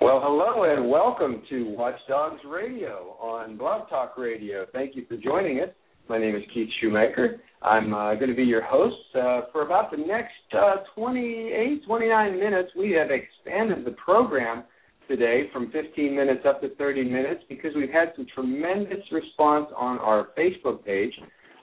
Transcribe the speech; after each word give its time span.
Well, 0.00 0.20
hello 0.22 0.64
and 0.64 0.90
welcome 0.90 1.42
to 1.48 1.70
Watchdogs 1.70 2.40
Radio 2.46 3.16
on 3.20 3.56
Blog 3.56 3.88
Talk 3.88 4.18
Radio. 4.18 4.66
Thank 4.72 4.96
you 4.96 5.06
for 5.08 5.16
joining 5.16 5.60
us. 5.60 5.70
My 6.08 6.18
name 6.18 6.34
is 6.36 6.42
Keith 6.52 6.68
Shoemaker. 6.80 7.40
I'm 7.62 7.94
uh, 7.94 8.14
going 8.16 8.28
to 8.28 8.36
be 8.36 8.44
your 8.44 8.62
host. 8.62 8.96
Uh, 9.14 9.42
for 9.50 9.64
about 9.64 9.90
the 9.90 9.96
next 9.96 10.34
uh, 10.52 10.82
28, 10.94 11.86
29 11.86 12.38
minutes, 12.38 12.68
we 12.78 12.90
have 12.92 13.08
expanded 13.10 13.86
the 13.86 13.92
program 13.92 14.64
today 15.08 15.48
from 15.52 15.70
15 15.70 16.14
minutes 16.14 16.44
up 16.46 16.60
to 16.60 16.74
30 16.76 17.04
minutes 17.04 17.42
because 17.48 17.70
we've 17.74 17.90
had 17.90 18.12
some 18.16 18.26
tremendous 18.34 19.00
response 19.10 19.68
on 19.76 19.98
our 19.98 20.28
Facebook 20.36 20.84
page 20.84 21.14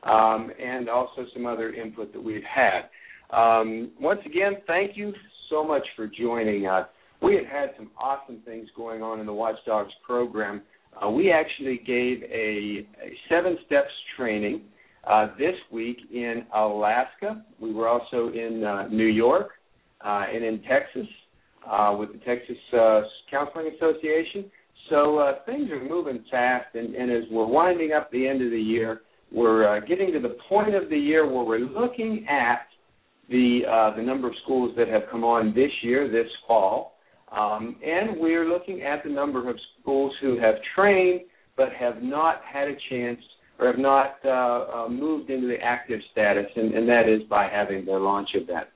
um, 0.03 0.51
and 0.61 0.89
also 0.89 1.25
some 1.33 1.45
other 1.45 1.73
input 1.73 2.13
that 2.13 2.21
we've 2.21 2.43
had. 2.43 2.89
Um, 3.35 3.91
once 3.99 4.19
again, 4.25 4.57
thank 4.67 4.97
you 4.97 5.13
so 5.49 5.63
much 5.63 5.83
for 5.95 6.07
joining 6.07 6.65
us. 6.65 6.87
We 7.21 7.35
have 7.35 7.45
had 7.45 7.69
some 7.77 7.91
awesome 7.97 8.41
things 8.45 8.67
going 8.75 9.03
on 9.03 9.19
in 9.19 9.25
the 9.25 9.33
Watchdogs 9.33 9.93
program. 10.05 10.61
Uh, 11.01 11.09
we 11.09 11.31
actually 11.31 11.79
gave 11.85 12.23
a, 12.23 12.87
a 13.03 13.13
seven 13.29 13.57
steps 13.65 13.91
training 14.17 14.61
uh, 15.09 15.27
this 15.37 15.55
week 15.71 15.97
in 16.11 16.45
Alaska. 16.53 17.43
We 17.59 17.73
were 17.73 17.87
also 17.87 18.29
in 18.29 18.63
uh, 18.63 18.87
New 18.87 19.05
York 19.05 19.51
uh, 20.03 20.25
and 20.33 20.43
in 20.43 20.61
Texas 20.63 21.07
uh, 21.69 21.95
with 21.97 22.11
the 22.11 22.19
Texas 22.19 22.57
uh, 22.73 23.01
Counseling 23.29 23.71
Association. 23.75 24.45
So 24.89 25.35
things 25.45 25.69
are 25.71 25.83
moving 25.83 26.23
fast, 26.29 26.73
and, 26.73 26.95
and 26.95 27.11
as 27.11 27.23
we're 27.31 27.45
winding 27.45 27.93
up 27.93 28.11
the 28.11 28.27
end 28.27 28.41
of 28.41 28.51
the 28.51 28.59
year, 28.59 29.01
we're 29.31 29.77
uh, 29.77 29.79
getting 29.81 30.11
to 30.13 30.19
the 30.19 30.37
point 30.49 30.75
of 30.75 30.89
the 30.89 30.97
year 30.97 31.29
where 31.29 31.43
we're 31.43 31.59
looking 31.59 32.25
at 32.29 32.67
the 33.29 33.61
uh, 33.69 33.95
the 33.95 34.01
number 34.01 34.27
of 34.27 34.33
schools 34.43 34.73
that 34.77 34.87
have 34.87 35.03
come 35.09 35.23
on 35.23 35.53
this 35.55 35.71
year, 35.81 36.11
this 36.11 36.29
fall, 36.47 36.97
um, 37.31 37.77
and 37.83 38.19
we're 38.19 38.47
looking 38.47 38.81
at 38.81 39.03
the 39.03 39.09
number 39.09 39.49
of 39.49 39.55
schools 39.81 40.13
who 40.21 40.37
have 40.39 40.55
trained 40.75 41.21
but 41.55 41.69
have 41.79 42.01
not 42.01 42.41
had 42.51 42.67
a 42.67 42.75
chance 42.89 43.19
or 43.59 43.67
have 43.67 43.79
not 43.79 44.15
uh, 44.25 44.29
uh, 44.85 44.89
moved 44.89 45.29
into 45.29 45.47
the 45.47 45.61
active 45.61 45.99
status, 46.11 46.47
and, 46.55 46.73
and 46.73 46.89
that 46.89 47.07
is 47.07 47.21
by 47.29 47.47
having 47.47 47.85
their 47.85 47.99
launch 47.99 48.29
event. 48.33 48.67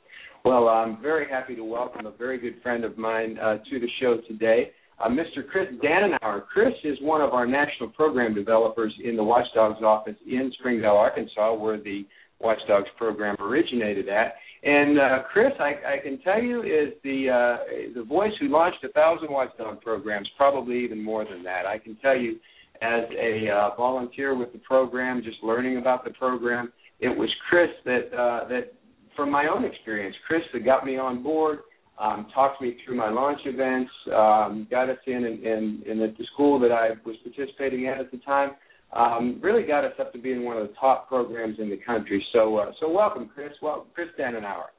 Well, 0.46 0.68
I'm 0.68 1.02
very 1.02 1.28
happy 1.28 1.56
to 1.56 1.63
welcome 1.63 2.06
a 2.06 2.12
very 2.12 2.38
good 2.38 2.62
friend 2.62 2.84
of 2.84 2.97
mine 2.97 3.38
uh, 3.40 3.58
to 3.69 3.79
the 3.79 3.90
show 4.00 4.18
today 4.28 4.72
uh, 5.00 5.09
Mr. 5.09 5.47
Chris 5.50 5.67
Danenhauer. 5.83 6.45
Chris 6.45 6.73
is 6.83 6.97
one 7.01 7.22
of 7.22 7.31
our 7.31 7.45
national 7.45 7.89
program 7.89 8.33
developers 8.33 8.94
in 9.03 9.16
the 9.16 9.23
Watchdogs 9.23 9.81
office 9.83 10.16
in 10.25 10.51
Springdale, 10.59 10.91
Arkansas, 10.91 11.53
where 11.53 11.78
the 11.81 12.06
Watchdogs 12.39 12.88
program 12.97 13.35
originated 13.39 14.09
at. 14.09 14.35
And 14.63 15.00
uh, 15.00 15.23
Chris, 15.31 15.51
I, 15.59 15.95
I 15.95 15.97
can 16.01 16.19
tell 16.22 16.41
you, 16.41 16.61
is 16.61 16.94
the 17.03 17.29
uh, 17.29 17.94
the 17.94 18.03
voice 18.03 18.31
who 18.39 18.47
launched 18.47 18.84
a 18.84 18.89
thousand 18.89 19.31
Watchdog 19.31 19.81
programs, 19.81 20.28
probably 20.38 20.84
even 20.84 21.03
more 21.03 21.23
than 21.23 21.44
that. 21.44 21.66
I 21.66 21.78
can 21.78 21.95
tell 21.97 22.17
you, 22.17 22.39
as 22.81 23.03
a 23.19 23.50
uh, 23.50 23.75
volunteer 23.75 24.35
with 24.35 24.53
the 24.53 24.59
program, 24.59 25.22
just 25.23 25.38
learning 25.44 25.78
about 25.78 26.03
the 26.03 26.11
program, 26.11 26.73
it 27.00 27.09
was 27.09 27.29
Chris 27.47 27.69
that 27.85 28.11
uh, 28.17 28.47
that, 28.47 28.73
from 29.16 29.29
my 29.29 29.47
own 29.47 29.66
experience, 29.66 30.16
Chris 30.28 30.41
that 30.53 30.66
got 30.66 30.85
me 30.85 30.97
on 30.97 31.22
board 31.22 31.59
um, 31.97 32.28
talked 32.33 32.61
me 32.61 32.78
through 32.85 32.95
my 32.97 33.09
launch 33.09 33.39
events, 33.45 33.91
um, 34.13 34.67
got 34.69 34.89
us 34.89 34.97
in 35.07 35.25
and 35.25 35.83
in, 35.83 36.00
the 36.00 36.13
school 36.33 36.59
that 36.59 36.72
I 36.72 36.89
was 37.06 37.16
participating 37.23 37.88
at 37.88 38.00
at 38.00 38.11
the 38.11 38.17
time. 38.17 38.51
Um, 38.94 39.39
really 39.41 39.63
got 39.63 39.83
us 39.83 39.94
up 40.00 40.13
to 40.13 40.19
being 40.19 40.45
one 40.45 40.57
of 40.57 40.67
the 40.67 40.73
top 40.79 41.07
programs 41.07 41.57
in 41.59 41.69
the 41.69 41.78
country. 41.78 42.23
So, 42.31 42.57
uh, 42.57 42.72
so 42.79 42.89
welcome, 42.89 43.29
Chris. 43.34 43.51
Well, 43.61 43.88
Chris 43.94 44.07
Danenhauer. 44.19 44.72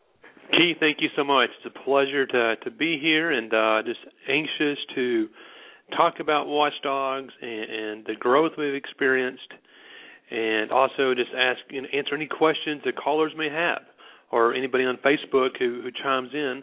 Keith, 0.52 0.76
thank 0.78 0.98
you 1.00 1.08
so 1.16 1.24
much. 1.24 1.50
It's 1.58 1.74
a 1.74 1.84
pleasure 1.84 2.26
to 2.26 2.56
to 2.62 2.70
be 2.70 2.98
here, 3.02 3.32
and 3.32 3.52
uh, 3.52 3.82
just 3.84 3.98
anxious 4.28 4.78
to 4.94 5.28
talk 5.96 6.14
about 6.20 6.46
Watchdogs 6.46 7.32
and, 7.40 7.70
and 7.70 8.06
the 8.06 8.14
growth 8.18 8.52
we've 8.56 8.74
experienced, 8.74 9.52
and 10.30 10.70
also 10.70 11.14
just 11.14 11.30
ask 11.36 11.58
know, 11.82 11.88
answer 11.92 12.14
any 12.14 12.26
questions 12.26 12.82
that 12.84 12.96
callers 12.96 13.32
may 13.36 13.48
have, 13.50 13.82
or 14.30 14.54
anybody 14.54 14.84
on 14.84 14.98
Facebook 14.98 15.58
who 15.58 15.80
who 15.82 15.90
chimes 16.02 16.30
in 16.32 16.62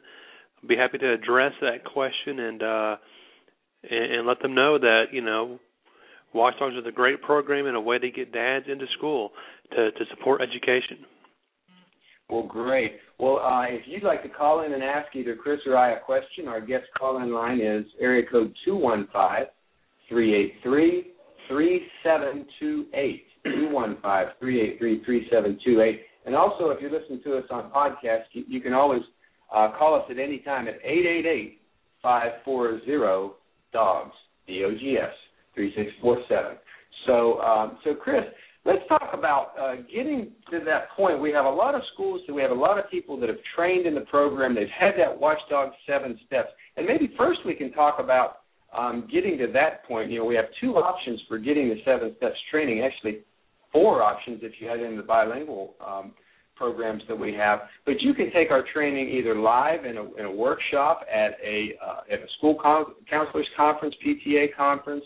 be 0.67 0.75
happy 0.75 0.97
to 0.97 1.13
address 1.13 1.53
that 1.61 1.83
question 1.85 2.39
and 2.39 2.63
uh, 2.63 2.95
and, 3.89 4.13
and 4.13 4.27
let 4.27 4.41
them 4.41 4.55
know 4.55 4.77
that 4.77 5.05
you 5.11 5.21
know 5.21 5.59
Watchdogs 6.33 6.75
is 6.75 6.85
a 6.87 6.91
great 6.91 7.21
program 7.21 7.67
and 7.67 7.75
a 7.75 7.81
way 7.81 7.99
to 7.99 8.09
get 8.09 8.31
dads 8.31 8.65
into 8.71 8.85
school 8.97 9.31
to 9.71 9.91
to 9.91 10.05
support 10.09 10.41
education. 10.41 11.05
Well, 12.29 12.43
great. 12.43 12.93
Well, 13.19 13.39
uh, 13.39 13.65
if 13.67 13.83
you'd 13.85 14.03
like 14.03 14.23
to 14.23 14.29
call 14.29 14.65
in 14.65 14.73
and 14.73 14.81
ask 14.81 15.15
either 15.15 15.35
Chris 15.35 15.59
or 15.67 15.77
I 15.77 15.93
a 15.93 15.99
question, 15.99 16.47
our 16.47 16.61
guest 16.61 16.85
call-in 16.97 17.33
line 17.33 17.59
is 17.59 17.85
area 17.99 18.23
code 18.29 18.53
two 18.65 18.75
one 18.75 19.07
five 19.13 19.47
three 20.09 20.33
eight 20.33 20.53
three 20.63 21.11
three 21.47 21.85
seven 22.03 22.45
two 22.59 22.85
eight 22.93 23.25
two 23.43 23.69
one 23.69 23.97
five 24.01 24.29
three 24.39 24.61
eight 24.61 24.79
three 24.79 25.03
three 25.03 25.27
seven 25.31 25.59
two 25.63 25.81
eight. 25.81 26.01
And 26.25 26.35
also, 26.35 26.69
if 26.69 26.81
you're 26.81 26.91
listening 26.91 27.21
to 27.25 27.37
us 27.37 27.43
on 27.51 27.69
podcast, 27.69 28.23
you, 28.31 28.45
you 28.47 28.61
can 28.61 28.73
always 28.73 29.01
uh, 29.53 29.71
call 29.77 29.95
us 29.95 30.03
at 30.09 30.17
any 30.17 30.39
time 30.39 30.67
at 30.67 30.83
888-540-DOGS, 32.03 34.11
D-O-G-S, 34.47 35.13
3647. 35.55 36.57
So, 37.05 37.39
um, 37.41 37.77
so 37.83 37.93
Chris, 37.93 38.23
let's 38.65 38.81
talk 38.87 39.11
about 39.13 39.51
uh, 39.59 39.75
getting 39.93 40.31
to 40.51 40.61
that 40.65 40.89
point. 40.95 41.21
We 41.21 41.31
have 41.31 41.45
a 41.45 41.49
lot 41.49 41.75
of 41.75 41.81
schools, 41.93 42.21
so 42.27 42.33
we 42.33 42.41
have 42.41 42.51
a 42.51 42.55
lot 42.55 42.79
of 42.79 42.89
people 42.89 43.19
that 43.19 43.29
have 43.29 43.37
trained 43.55 43.85
in 43.85 43.95
the 43.95 44.01
program. 44.01 44.55
They've 44.55 44.67
had 44.67 44.93
that 44.97 45.19
Watchdog 45.19 45.71
seven 45.87 46.19
steps, 46.25 46.49
and 46.77 46.87
maybe 46.87 47.13
first 47.17 47.41
we 47.45 47.53
can 47.53 47.71
talk 47.71 47.99
about 47.99 48.37
um, 48.75 49.07
getting 49.11 49.37
to 49.37 49.45
that 49.53 49.85
point. 49.85 50.09
You 50.09 50.17
know, 50.19 50.25
we 50.25 50.35
have 50.35 50.45
two 50.59 50.77
options 50.77 51.21
for 51.27 51.37
getting 51.37 51.69
the 51.69 51.79
seven 51.85 52.15
steps 52.17 52.37
training. 52.49 52.81
Actually, 52.81 53.19
four 53.71 54.01
options 54.01 54.39
if 54.41 54.53
you 54.59 54.67
had 54.67 54.79
in 54.79 54.97
the 54.97 55.03
bilingual 55.03 55.75
um, 55.85 56.13
programs 56.55 57.03
that 57.07 57.17
we 57.17 57.33
have. 57.33 57.61
But 57.85 58.01
you 58.01 58.13
can 58.13 58.31
take 58.31 58.51
our 58.51 58.63
training 58.73 59.09
either 59.09 59.35
live 59.35 59.85
in 59.85 59.97
a, 59.97 60.13
in 60.15 60.25
a 60.25 60.31
workshop 60.31 61.05
at 61.11 61.37
a 61.43 61.73
uh, 61.85 62.01
at 62.11 62.19
a 62.19 62.25
school 62.37 62.57
con- 62.61 62.93
counselors 63.09 63.47
conference, 63.55 63.95
PTA 64.05 64.55
conference, 64.55 65.03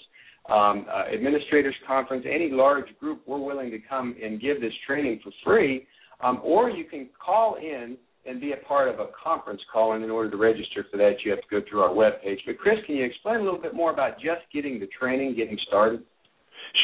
um, 0.50 0.86
uh, 0.90 1.14
administrators 1.14 1.76
conference, 1.86 2.26
any 2.30 2.50
large 2.52 2.88
group. 3.00 3.22
We're 3.28 3.40
willing 3.40 3.72
to 3.72 3.80
come 3.80 4.16
and 4.22 4.40
give 4.42 4.62
this 4.62 4.74
training 4.86 5.20
for 5.24 5.32
free. 5.44 5.88
Um, 6.22 6.42
or 6.44 6.70
you 6.70 6.86
can 6.86 7.10
call 7.24 7.56
in 7.56 7.98
and 8.26 8.42
be 8.42 8.52
a 8.52 8.58
part 8.68 8.90
of 8.90 9.00
a 9.00 9.08
conference 9.24 9.62
call. 9.72 9.94
And 9.94 10.04
in 10.04 10.10
order 10.10 10.30
to 10.30 10.38
register 10.38 10.86
for 10.92 10.98
that, 10.98 11.14
you 11.24 11.32
have 11.32 11.42
to 11.42 11.48
go 11.50 11.62
through 11.70 11.82
our 11.82 11.94
web 11.94 12.22
page. 12.24 12.40
But 12.46 12.58
Chris, 12.58 12.78
can 12.86 12.96
you 12.96 13.06
explain 13.06 13.38
a 13.38 13.44
little 13.44 13.62
bit 13.62 13.74
more 13.74 13.92
about 13.92 14.16
just 14.16 14.42
getting 14.54 14.80
the 14.80 14.88
training, 14.88 15.36
getting 15.36 15.58
started? 15.68 16.04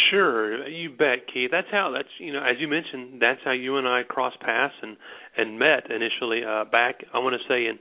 Sure, 0.09 0.68
you 0.68 0.89
bet, 0.89 1.27
Keith. 1.33 1.50
That's 1.51 1.68
how 1.71 1.91
that's 1.94 2.07
you 2.19 2.33
know, 2.33 2.39
as 2.39 2.56
you 2.59 2.68
mentioned, 2.68 3.21
that's 3.21 3.39
how 3.44 3.51
you 3.51 3.77
and 3.77 3.88
I 3.88 4.03
crossed 4.07 4.39
paths 4.39 4.74
and 4.81 4.97
and 5.38 5.59
met 5.59 5.89
initially 5.89 6.44
uh 6.44 6.65
back 6.65 7.03
I 7.13 7.19
want 7.19 7.35
to 7.35 7.47
say 7.47 7.68
in 7.68 7.80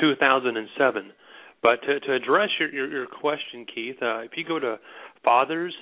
2007. 0.00 1.12
But 1.62 1.82
to 1.82 2.00
to 2.00 2.14
address 2.14 2.50
your 2.58 2.72
your, 2.72 2.88
your 2.90 3.06
question, 3.06 3.66
Keith, 3.72 3.96
uh 4.02 4.20
if 4.20 4.32
you 4.36 4.44
go 4.44 4.58
to 4.58 4.78
fathers 5.24 5.74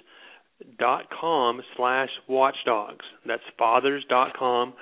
dot 0.79 1.06
com 1.11 1.61
slash 1.76 2.11
watchdogs 2.29 3.05
that's 3.26 3.43
fathers 3.58 4.05
dot 4.08 4.37
com 4.38 4.75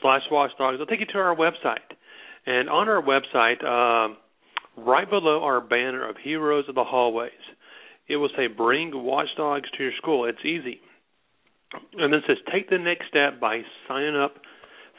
slash 0.00 0.22
watchdogs. 0.30 0.78
I'll 0.80 0.86
take 0.86 1.00
you 1.00 1.06
to 1.06 1.18
our 1.18 1.34
website. 1.34 1.78
And 2.46 2.68
on 2.68 2.88
our 2.88 3.02
website, 3.02 3.64
um, 3.64 4.16
right 4.76 5.08
below 5.08 5.42
our 5.42 5.60
banner 5.60 6.08
of 6.08 6.16
Heroes 6.22 6.64
of 6.68 6.74
the 6.74 6.84
Hallways, 6.84 7.32
it 8.08 8.16
will 8.16 8.30
say 8.36 8.46
Bring 8.46 8.92
Watchdogs 8.94 9.68
to 9.76 9.82
your 9.82 9.92
school. 9.96 10.26
It's 10.26 10.44
easy. 10.44 10.80
And 11.98 12.12
then 12.12 12.20
it 12.20 12.24
says 12.26 12.36
Take 12.52 12.70
the 12.70 12.78
next 12.78 13.08
step 13.08 13.40
by 13.40 13.62
signing 13.88 14.16
up 14.16 14.36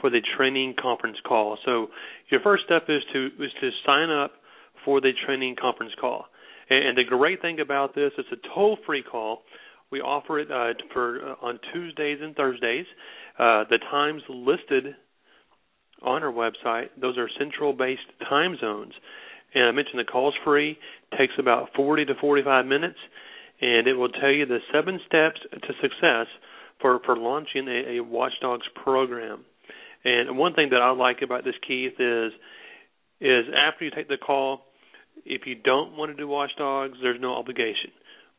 for 0.01 0.09
the 0.09 0.21
training 0.37 0.75
conference 0.79 1.17
call. 1.25 1.57
So 1.65 1.87
your 2.29 2.41
first 2.41 2.65
step 2.65 2.83
is 2.89 3.01
to 3.13 3.27
is 3.39 3.51
to 3.61 3.69
sign 3.85 4.09
up 4.09 4.33
for 4.85 5.01
the 5.01 5.11
training 5.25 5.55
conference 5.59 5.93
call. 5.99 6.25
And, 6.69 6.89
and 6.89 6.97
the 6.97 7.03
great 7.03 7.41
thing 7.41 7.59
about 7.59 7.95
this, 7.95 8.11
it's 8.17 8.29
a 8.31 8.47
toll 8.53 8.77
free 8.85 9.03
call. 9.03 9.43
We 9.91 10.01
offer 10.01 10.39
it 10.39 10.51
uh, 10.51 10.73
for 10.93 11.31
uh, 11.31 11.45
on 11.45 11.59
Tuesdays 11.73 12.19
and 12.21 12.35
Thursdays. 12.35 12.85
Uh, 13.39 13.63
the 13.69 13.79
times 13.89 14.21
listed 14.29 14.95
on 16.01 16.23
our 16.23 16.31
website, 16.31 16.89
those 16.99 17.17
are 17.17 17.29
central 17.39 17.73
based 17.73 18.01
time 18.29 18.57
zones. 18.59 18.93
And 19.57 19.65
I 19.65 19.71
mentioned 19.71 19.97
the 19.97 20.03
call's 20.03 20.35
free, 20.43 20.77
takes 21.17 21.33
about 21.39 21.69
40 21.75 22.05
to 22.05 22.13
45 22.21 22.65
minutes, 22.67 22.99
and 23.59 23.87
it 23.87 23.93
will 23.93 24.09
tell 24.09 24.29
you 24.29 24.45
the 24.45 24.59
seven 24.71 24.99
steps 25.07 25.41
to 25.51 25.73
success 25.81 26.27
for, 26.79 26.99
for 27.03 27.17
launching 27.17 27.67
a, 27.67 27.97
a 27.97 28.03
Watchdogs 28.03 28.67
program. 28.83 29.45
And 30.05 30.37
one 30.37 30.53
thing 30.53 30.69
that 30.69 30.81
I 30.81 30.91
like 30.91 31.23
about 31.23 31.43
this, 31.43 31.55
Keith, 31.67 31.93
is 31.99 32.33
is 33.19 33.45
after 33.57 33.83
you 33.83 33.89
take 33.89 34.07
the 34.07 34.17
call, 34.17 34.61
if 35.25 35.47
you 35.47 35.55
don't 35.55 35.97
want 35.97 36.11
to 36.11 36.15
do 36.15 36.27
Watchdogs, 36.27 36.99
there's 37.01 37.19
no 37.19 37.33
obligation. 37.33 37.89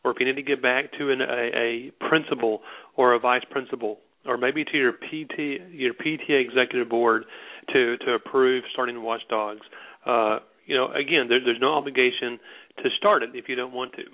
Or 0.04 0.12
if 0.12 0.18
you 0.20 0.26
need 0.26 0.36
to 0.36 0.42
get 0.42 0.62
back 0.62 0.92
to 1.00 1.10
an, 1.10 1.20
a, 1.20 1.24
a 1.24 1.92
principal 2.08 2.60
or 2.96 3.14
a 3.14 3.18
vice 3.18 3.42
principal, 3.50 3.98
or 4.24 4.36
maybe 4.36 4.64
to 4.64 4.76
your 4.76 4.92
PT 4.92 5.72
your 5.72 5.94
PTA 5.94 6.40
executive 6.40 6.88
board 6.88 7.24
to 7.72 7.96
to 7.96 8.12
approve 8.12 8.62
starting 8.72 9.02
Watchdogs. 9.02 9.66
Uh, 10.06 10.38
you 10.68 10.76
know, 10.76 10.92
again, 10.92 11.26
there, 11.28 11.40
there's 11.44 11.60
no 11.60 11.74
obligation 11.74 12.38
to 12.82 12.90
start 12.98 13.22
it 13.22 13.30
if 13.34 13.48
you 13.48 13.56
don't 13.56 13.72
want 13.72 13.92
to. 13.94 14.04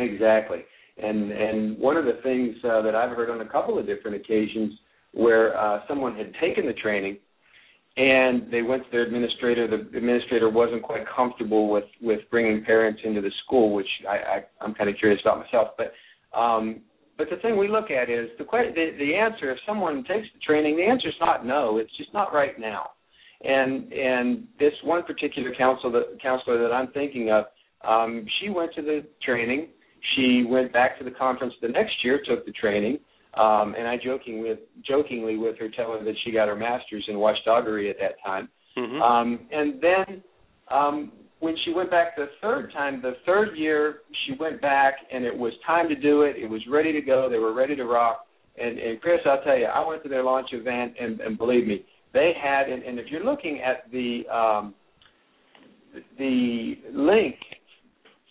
Exactly, 0.00 0.60
and 1.02 1.32
and 1.32 1.78
one 1.78 1.96
of 1.96 2.04
the 2.04 2.20
things 2.22 2.54
uh, 2.64 2.80
that 2.82 2.94
I've 2.94 3.14
heard 3.16 3.28
on 3.28 3.40
a 3.40 3.48
couple 3.48 3.78
of 3.78 3.86
different 3.86 4.16
occasions 4.16 4.72
where 5.12 5.58
uh, 5.58 5.80
someone 5.88 6.14
had 6.14 6.32
taken 6.40 6.66
the 6.66 6.72
training 6.74 7.18
and 7.96 8.50
they 8.52 8.62
went 8.62 8.84
to 8.84 8.90
their 8.92 9.02
administrator. 9.02 9.66
The 9.66 9.96
administrator 9.96 10.48
wasn't 10.48 10.82
quite 10.82 11.04
comfortable 11.14 11.68
with 11.68 11.84
with 12.00 12.20
bringing 12.30 12.64
parents 12.64 13.00
into 13.04 13.20
the 13.20 13.32
school, 13.44 13.74
which 13.74 13.88
I, 14.08 14.14
I 14.14 14.44
I'm 14.60 14.74
kind 14.74 14.88
of 14.88 14.96
curious 14.96 15.20
about 15.22 15.38
myself. 15.38 15.70
But 15.76 15.92
um, 16.38 16.82
but 17.18 17.28
the 17.28 17.36
thing 17.42 17.58
we 17.58 17.68
look 17.68 17.90
at 17.90 18.08
is 18.08 18.30
the 18.38 18.44
que- 18.44 18.72
the, 18.74 18.96
the 18.98 19.14
answer. 19.16 19.50
If 19.50 19.58
someone 19.66 20.04
takes 20.04 20.28
the 20.32 20.40
training, 20.46 20.76
the 20.76 20.84
answer 20.84 21.08
is 21.08 21.14
not 21.20 21.44
no. 21.44 21.78
It's 21.78 21.94
just 21.96 22.14
not 22.14 22.32
right 22.32 22.58
now. 22.58 22.90
And 23.42 23.92
and 23.92 24.46
this 24.58 24.72
one 24.84 25.02
particular 25.04 25.54
counselor 25.56 26.00
that, 26.00 26.22
counselor 26.22 26.62
that 26.62 26.74
I'm 26.74 26.88
thinking 26.92 27.30
of, 27.30 27.44
um, 27.86 28.26
she 28.40 28.50
went 28.50 28.74
to 28.74 28.82
the 28.82 29.06
training. 29.24 29.68
She 30.16 30.44
went 30.46 30.72
back 30.72 30.98
to 30.98 31.04
the 31.04 31.10
conference 31.10 31.54
the 31.60 31.68
next 31.68 31.92
year, 32.02 32.20
took 32.26 32.46
the 32.46 32.52
training, 32.52 32.98
um, 33.34 33.74
and 33.78 33.86
I 33.86 33.96
joking 34.02 34.42
with 34.42 34.58
jokingly 34.86 35.36
with 35.36 35.58
her, 35.58 35.68
tell 35.68 35.92
her 35.92 36.04
that 36.04 36.14
she 36.24 36.32
got 36.32 36.48
her 36.48 36.56
master's 36.56 37.04
in 37.08 37.16
watchdoggery 37.16 37.90
at 37.90 37.96
that 38.00 38.14
time. 38.24 38.48
Mm-hmm. 38.76 39.02
Um, 39.02 39.40
and 39.52 39.80
then 39.82 40.22
um, 40.70 41.12
when 41.40 41.54
she 41.64 41.72
went 41.72 41.90
back 41.90 42.16
the 42.16 42.28
third 42.40 42.72
time, 42.72 43.00
the 43.02 43.14
third 43.26 43.56
year, 43.56 43.98
she 44.26 44.34
went 44.38 44.60
back 44.60 44.94
and 45.12 45.24
it 45.24 45.36
was 45.36 45.52
time 45.66 45.88
to 45.88 45.94
do 45.94 46.22
it. 46.22 46.36
It 46.36 46.48
was 46.48 46.60
ready 46.70 46.92
to 46.92 47.00
go. 47.00 47.28
They 47.30 47.38
were 47.38 47.54
ready 47.54 47.76
to 47.76 47.84
rock. 47.84 48.26
And, 48.58 48.78
and 48.78 49.00
Chris, 49.00 49.20
I'll 49.24 49.42
tell 49.42 49.58
you, 49.58 49.66
I 49.66 49.86
went 49.86 50.02
to 50.02 50.08
their 50.08 50.22
launch 50.22 50.48
event, 50.52 50.94
and, 51.00 51.20
and 51.20 51.38
believe 51.38 51.66
me, 51.66 51.84
they 52.12 52.32
had. 52.40 52.68
And, 52.68 52.82
and 52.82 52.98
if 52.98 53.06
you're 53.10 53.24
looking 53.24 53.60
at 53.60 53.90
the 53.90 54.22
um, 54.28 54.74
the 56.18 56.74
link 56.92 57.36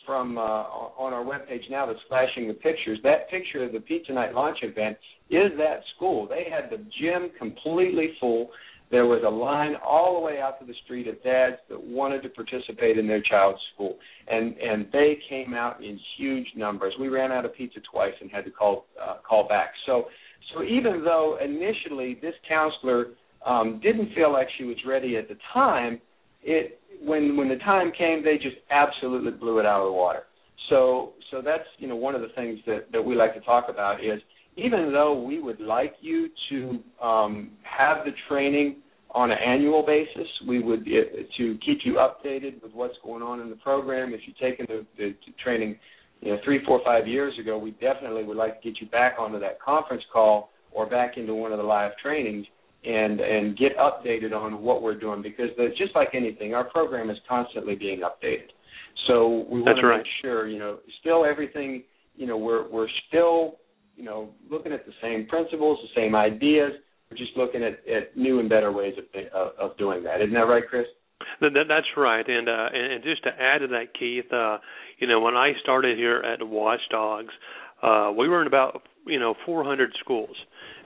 from 0.05 0.39
uh, 0.39 0.41
on 0.41 1.13
our 1.13 1.23
webpage 1.23 1.69
now 1.69 1.85
that's 1.85 1.99
flashing 2.07 2.47
the 2.47 2.53
pictures. 2.55 2.97
That 3.03 3.29
picture 3.29 3.63
of 3.63 3.73
the 3.73 3.79
Pizza 3.79 4.11
Night 4.11 4.33
launch 4.33 4.57
event 4.63 4.97
is 5.29 5.51
that 5.59 5.81
school. 5.95 6.27
They 6.27 6.47
had 6.49 6.71
the 6.71 6.83
gym 6.99 7.29
completely 7.37 8.13
full. 8.19 8.49
There 8.89 9.05
was 9.05 9.21
a 9.23 9.29
line 9.29 9.75
all 9.85 10.15
the 10.15 10.25
way 10.25 10.39
out 10.41 10.59
to 10.61 10.65
the 10.65 10.73
street 10.83 11.07
of 11.07 11.21
dads 11.21 11.57
that 11.69 11.79
wanted 11.79 12.23
to 12.23 12.29
participate 12.29 12.97
in 12.97 13.07
their 13.07 13.21
child's 13.21 13.59
school, 13.75 13.97
and 14.27 14.57
and 14.57 14.87
they 14.91 15.19
came 15.29 15.53
out 15.53 15.83
in 15.83 15.99
huge 16.17 16.47
numbers. 16.55 16.95
We 16.99 17.09
ran 17.09 17.31
out 17.31 17.45
of 17.45 17.53
pizza 17.53 17.79
twice 17.91 18.13
and 18.19 18.31
had 18.31 18.45
to 18.45 18.51
call 18.51 18.85
uh, 18.99 19.17
call 19.27 19.47
back. 19.47 19.73
So 19.85 20.05
so 20.53 20.63
even 20.63 21.03
though 21.03 21.37
initially 21.43 22.17
this 22.19 22.33
counselor 22.47 23.09
um, 23.45 23.79
didn't 23.81 24.13
feel 24.13 24.31
like 24.31 24.47
she 24.57 24.63
was 24.65 24.77
ready 24.85 25.17
at 25.17 25.27
the 25.27 25.37
time, 25.53 25.99
it 26.43 26.79
when 27.03 27.37
when 27.37 27.49
the 27.49 27.57
time 27.57 27.91
came, 27.97 28.23
they 28.23 28.37
just 28.37 28.57
absolutely 28.69 29.31
blew 29.31 29.59
it 29.59 29.65
out 29.65 29.81
of 29.81 29.87
the 29.87 29.93
water. 29.93 30.23
So 30.69 31.13
so 31.31 31.41
that's 31.41 31.63
you 31.77 31.87
know 31.87 31.95
one 31.95 32.15
of 32.15 32.21
the 32.21 32.29
things 32.35 32.59
that 32.65 32.91
that 32.91 33.01
we 33.01 33.15
like 33.15 33.33
to 33.35 33.41
talk 33.41 33.65
about 33.69 34.03
is 34.03 34.21
even 34.57 34.91
though 34.91 35.21
we 35.21 35.41
would 35.41 35.59
like 35.59 35.95
you 36.01 36.29
to 36.49 37.05
um, 37.05 37.51
have 37.63 38.05
the 38.05 38.11
training 38.27 38.77
on 39.11 39.31
an 39.31 39.37
annual 39.43 39.83
basis, 39.85 40.27
we 40.47 40.61
would 40.61 40.81
uh, 40.81 41.23
to 41.37 41.57
keep 41.65 41.79
you 41.83 41.93
updated 41.95 42.61
with 42.61 42.73
what's 42.73 42.95
going 43.03 43.23
on 43.23 43.39
in 43.39 43.49
the 43.49 43.55
program. 43.57 44.13
If 44.13 44.21
you've 44.25 44.37
taken 44.37 44.65
the, 44.67 44.85
the, 44.97 45.15
training, 45.43 45.77
you 46.21 46.31
know, 46.31 46.37
three, 46.43 46.59
four, 46.65 46.79
five 46.85 47.07
years 47.07 47.33
ago, 47.39 47.57
we 47.57 47.71
definitely 47.71 48.23
would 48.23 48.37
like 48.37 48.61
to 48.61 48.69
get 48.69 48.79
you 48.79 48.87
back 48.87 49.15
onto 49.17 49.39
that 49.39 49.59
conference 49.61 50.03
call 50.13 50.51
or 50.71 50.87
back 50.87 51.17
into 51.17 51.33
one 51.33 51.51
of 51.51 51.57
the 51.57 51.63
live 51.63 51.91
trainings 52.01 52.45
and 52.83 53.19
and 53.19 53.57
get 53.57 53.77
updated 53.77 54.33
on 54.33 54.61
what 54.61 54.81
we're 54.81 54.99
doing 54.99 55.21
because 55.21 55.49
the, 55.57 55.69
just 55.77 55.95
like 55.95 56.09
anything, 56.13 56.53
our 56.53 56.63
program 56.63 57.09
is 57.09 57.17
constantly 57.27 57.75
being 57.75 58.01
updated. 58.01 58.49
So 59.07 59.45
we 59.49 59.61
want 59.61 59.79
to 59.79 59.87
right. 59.87 59.97
make 59.97 60.07
sure, 60.21 60.47
you 60.47 60.59
know, 60.59 60.79
still 61.01 61.25
everything, 61.25 61.83
you 62.15 62.27
know, 62.27 62.37
we're 62.37 62.69
we're 62.69 62.87
still, 63.07 63.57
you 63.95 64.03
know, 64.03 64.29
looking 64.49 64.71
at 64.71 64.85
the 64.85 64.93
same 65.01 65.25
principles, 65.27 65.79
the 65.81 66.01
same 66.01 66.15
ideas. 66.15 66.71
We're 67.09 67.17
just 67.17 67.35
looking 67.35 67.63
at, 67.63 67.79
at 67.91 68.15
new 68.15 68.39
and 68.39 68.47
better 68.47 68.71
ways 68.71 68.93
of 68.97 69.05
of, 69.33 69.71
of 69.71 69.77
doing 69.77 70.03
that. 70.03 70.21
Isn't 70.21 70.33
that 70.33 70.41
right, 70.41 70.63
Chris? 70.69 70.85
That, 71.41 71.53
that, 71.53 71.65
that's 71.67 71.87
right, 71.97 72.25
and 72.27 72.47
uh, 72.47 72.67
and, 72.73 73.03
just 73.03 73.23
to 73.23 73.29
add 73.29 73.59
to 73.59 73.67
that, 73.67 73.93
Keith, 73.97 74.31
uh, 74.31 74.57
you 74.99 75.07
know, 75.07 75.19
when 75.19 75.35
I 75.35 75.51
started 75.61 75.97
here 75.97 76.19
at 76.19 76.39
the 76.39 76.45
Watchdogs, 76.45 77.33
uh, 77.83 78.11
we 78.17 78.29
were 78.29 78.41
in 78.41 78.47
about 78.47 78.83
you 79.05 79.19
know 79.19 79.35
400 79.45 79.91
schools, 79.99 80.35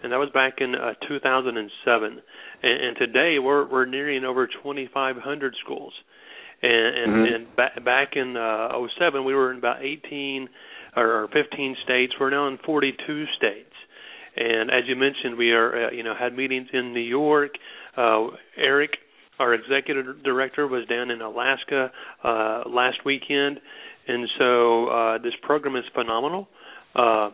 and 0.03 0.11
that 0.11 0.19
was 0.19 0.29
back 0.33 0.55
in 0.59 0.75
uh, 0.75 0.93
2007. 1.07 2.21
And, 2.63 2.85
and 2.85 2.97
today 2.97 3.39
we're 3.39 3.69
we're 3.69 3.85
nearing 3.85 4.25
over 4.25 4.47
2,500 4.47 5.55
schools. 5.63 5.93
And 6.61 6.71
and, 6.71 7.11
mm-hmm. 7.11 7.35
and 7.35 7.55
ba- 7.55 7.81
back 7.81 8.15
in 8.15 8.37
uh, 8.37 8.69
07 8.99 9.25
we 9.25 9.33
were 9.33 9.51
in 9.51 9.57
about 9.57 9.81
18 9.81 10.49
or 10.95 11.27
15 11.33 11.75
states. 11.83 12.13
We're 12.19 12.29
now 12.29 12.47
in 12.47 12.57
42 12.65 13.25
states. 13.37 13.73
And 14.35 14.71
as 14.71 14.83
you 14.87 14.95
mentioned, 14.95 15.37
we 15.37 15.51
are 15.51 15.87
uh, 15.87 15.91
you 15.91 16.03
know 16.03 16.13
had 16.17 16.35
meetings 16.35 16.67
in 16.73 16.93
New 16.93 16.99
York. 16.99 17.51
Uh, 17.95 18.27
Eric, 18.57 18.91
our 19.39 19.53
executive 19.53 20.23
director, 20.23 20.67
was 20.67 20.87
down 20.87 21.11
in 21.11 21.21
Alaska 21.21 21.91
uh, 22.23 22.63
last 22.67 22.97
weekend, 23.05 23.59
and 24.07 24.27
so 24.39 24.87
uh, 24.87 25.17
this 25.19 25.33
program 25.43 25.75
is 25.75 25.83
phenomenal. 25.93 26.47
Uh, 26.95 27.29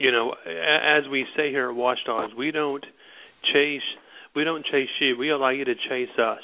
you 0.00 0.10
know, 0.10 0.32
as 0.32 1.08
we 1.10 1.26
say 1.36 1.50
here 1.50 1.68
at 1.68 1.76
Watchdogs, 1.76 2.32
we 2.36 2.50
don't 2.50 2.84
chase 3.52 3.82
we 4.34 4.44
don't 4.44 4.64
chase 4.64 4.88
you. 5.00 5.16
We 5.18 5.30
allow 5.30 5.50
you 5.50 5.64
to 5.64 5.74
chase 5.74 6.16
us. 6.18 6.40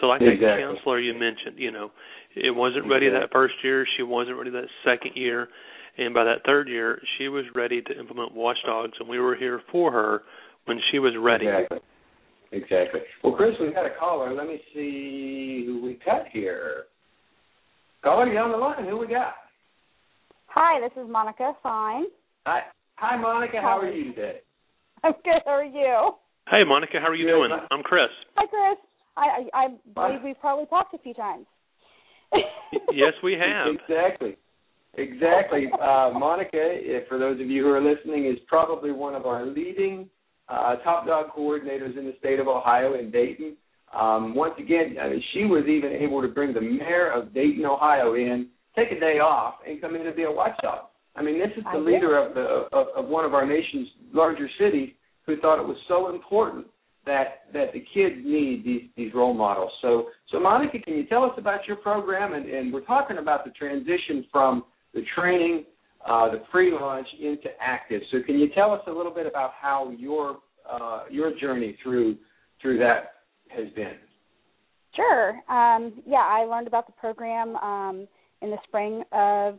So 0.00 0.06
like 0.06 0.20
exactly. 0.20 0.46
that 0.46 0.58
counselor 0.60 1.00
you 1.00 1.12
mentioned, 1.12 1.58
you 1.58 1.70
know, 1.70 1.90
it 2.36 2.54
wasn't 2.54 2.88
ready 2.88 3.06
exactly. 3.06 3.26
that 3.26 3.32
first 3.32 3.54
year, 3.62 3.86
she 3.96 4.02
wasn't 4.02 4.36
ready 4.36 4.50
that 4.50 4.68
second 4.84 5.12
year, 5.14 5.48
and 5.96 6.12
by 6.12 6.24
that 6.24 6.44
third 6.44 6.68
year, 6.68 7.00
she 7.16 7.28
was 7.28 7.44
ready 7.54 7.80
to 7.82 7.98
implement 7.98 8.34
Watchdogs, 8.34 8.94
and 8.98 9.08
we 9.08 9.18
were 9.18 9.36
here 9.36 9.60
for 9.70 9.92
her 9.92 10.22
when 10.66 10.80
she 10.90 10.98
was 10.98 11.12
ready. 11.18 11.46
Exactly. 11.46 11.78
Exactly. 12.52 13.00
Well, 13.22 13.34
Chris, 13.34 13.54
we've 13.60 13.74
got 13.74 13.86
a 13.86 13.94
caller. 13.98 14.34
Let 14.34 14.46
me 14.46 14.60
see 14.72 15.64
who 15.66 15.82
we 15.82 15.98
got 16.04 16.28
here. 16.32 16.84
Caller, 18.02 18.26
you 18.26 18.38
on 18.38 18.52
the 18.52 18.56
line? 18.56 18.84
Who 18.88 18.98
we 18.98 19.06
got? 19.06 19.34
Hi, 20.48 20.80
this 20.80 20.92
is 21.02 21.08
Monica 21.10 21.52
Fine. 21.62 22.04
Hi, 22.46 22.60
hi, 22.96 23.16
Monica. 23.16 23.60
How 23.60 23.78
are 23.78 23.90
you 23.90 24.12
today? 24.12 24.38
I'm 25.02 25.12
good. 25.24 25.42
How 25.44 25.52
are 25.52 25.64
you? 25.64 26.12
Hey, 26.48 26.62
Monica. 26.66 26.98
How 27.00 27.08
are 27.08 27.14
you 27.14 27.26
Good. 27.26 27.32
doing? 27.32 27.50
I'm 27.70 27.82
Chris. 27.82 28.08
Hi, 28.36 28.46
Chris. 28.46 28.78
I 29.16 29.46
I, 29.52 29.64
I 29.64 29.68
believe 29.94 30.22
we've 30.24 30.40
probably 30.40 30.66
talked 30.66 30.94
a 30.94 30.98
few 30.98 31.14
times. 31.14 31.46
yes, 32.92 33.12
we 33.22 33.34
have. 33.34 33.74
Exactly. 33.74 34.36
Exactly. 34.96 35.66
Uh, 35.72 36.10
Monica, 36.16 36.50
if, 36.54 37.08
for 37.08 37.18
those 37.18 37.40
of 37.40 37.48
you 37.48 37.64
who 37.64 37.70
are 37.70 37.82
listening, 37.82 38.26
is 38.26 38.38
probably 38.46 38.92
one 38.92 39.14
of 39.14 39.26
our 39.26 39.46
leading 39.46 40.08
uh, 40.48 40.76
top 40.76 41.06
dog 41.06 41.26
coordinators 41.36 41.98
in 41.98 42.04
the 42.04 42.14
state 42.18 42.38
of 42.38 42.48
Ohio 42.48 42.94
in 42.94 43.10
Dayton. 43.10 43.56
Um, 43.98 44.34
once 44.34 44.54
again, 44.58 44.96
I 45.00 45.08
mean, 45.08 45.22
she 45.32 45.44
was 45.44 45.64
even 45.68 45.92
able 45.92 46.20
to 46.22 46.28
bring 46.28 46.52
the 46.52 46.60
mayor 46.60 47.12
of 47.12 47.32
Dayton, 47.32 47.64
Ohio, 47.64 48.14
in, 48.14 48.48
take 48.76 48.90
a 48.90 49.00
day 49.00 49.18
off, 49.18 49.54
and 49.66 49.80
come 49.80 49.94
in 49.94 50.04
to 50.04 50.12
be 50.12 50.24
a 50.24 50.30
watchdog. 50.30 50.86
I 51.16 51.22
mean, 51.22 51.38
this 51.38 51.50
is 51.56 51.64
the 51.64 51.78
I 51.78 51.82
leader 51.82 52.18
of 52.18 52.34
the 52.34 52.76
of, 52.76 52.86
of 52.96 53.06
one 53.06 53.24
of 53.24 53.34
our 53.34 53.46
nation's 53.46 53.88
larger 54.12 54.48
cities 54.58 54.90
who 55.26 55.36
thought 55.40 55.60
it 55.60 55.66
was 55.66 55.76
so 55.88 56.14
important 56.14 56.66
that 57.06 57.46
that 57.52 57.72
the 57.72 57.80
kids 57.94 58.16
need 58.24 58.64
these 58.64 58.90
these 58.96 59.14
role 59.14 59.34
models. 59.34 59.72
So 59.82 60.06
so 60.30 60.40
Monica, 60.40 60.78
can 60.80 60.94
you 60.94 61.06
tell 61.06 61.24
us 61.24 61.32
about 61.36 61.66
your 61.66 61.76
program? 61.76 62.34
And, 62.34 62.48
and 62.48 62.72
we're 62.72 62.84
talking 62.84 63.18
about 63.18 63.44
the 63.44 63.50
transition 63.52 64.24
from 64.32 64.64
the 64.92 65.02
training, 65.16 65.64
uh, 66.06 66.30
the 66.30 66.42
pre-launch 66.50 67.06
into 67.20 67.48
active. 67.60 68.02
So 68.10 68.18
can 68.24 68.38
you 68.38 68.48
tell 68.54 68.72
us 68.72 68.80
a 68.86 68.92
little 68.92 69.12
bit 69.12 69.26
about 69.26 69.52
how 69.60 69.92
your 69.96 70.38
uh, 70.70 71.04
your 71.10 71.38
journey 71.38 71.76
through 71.82 72.16
through 72.60 72.78
that 72.78 73.12
has 73.48 73.68
been? 73.76 73.94
Sure. 74.96 75.30
Um, 75.48 76.02
yeah, 76.06 76.24
I 76.24 76.46
learned 76.48 76.68
about 76.68 76.86
the 76.86 76.92
program 76.92 77.56
um, 77.56 78.06
in 78.42 78.50
the 78.50 78.58
spring 78.66 79.02
of 79.12 79.58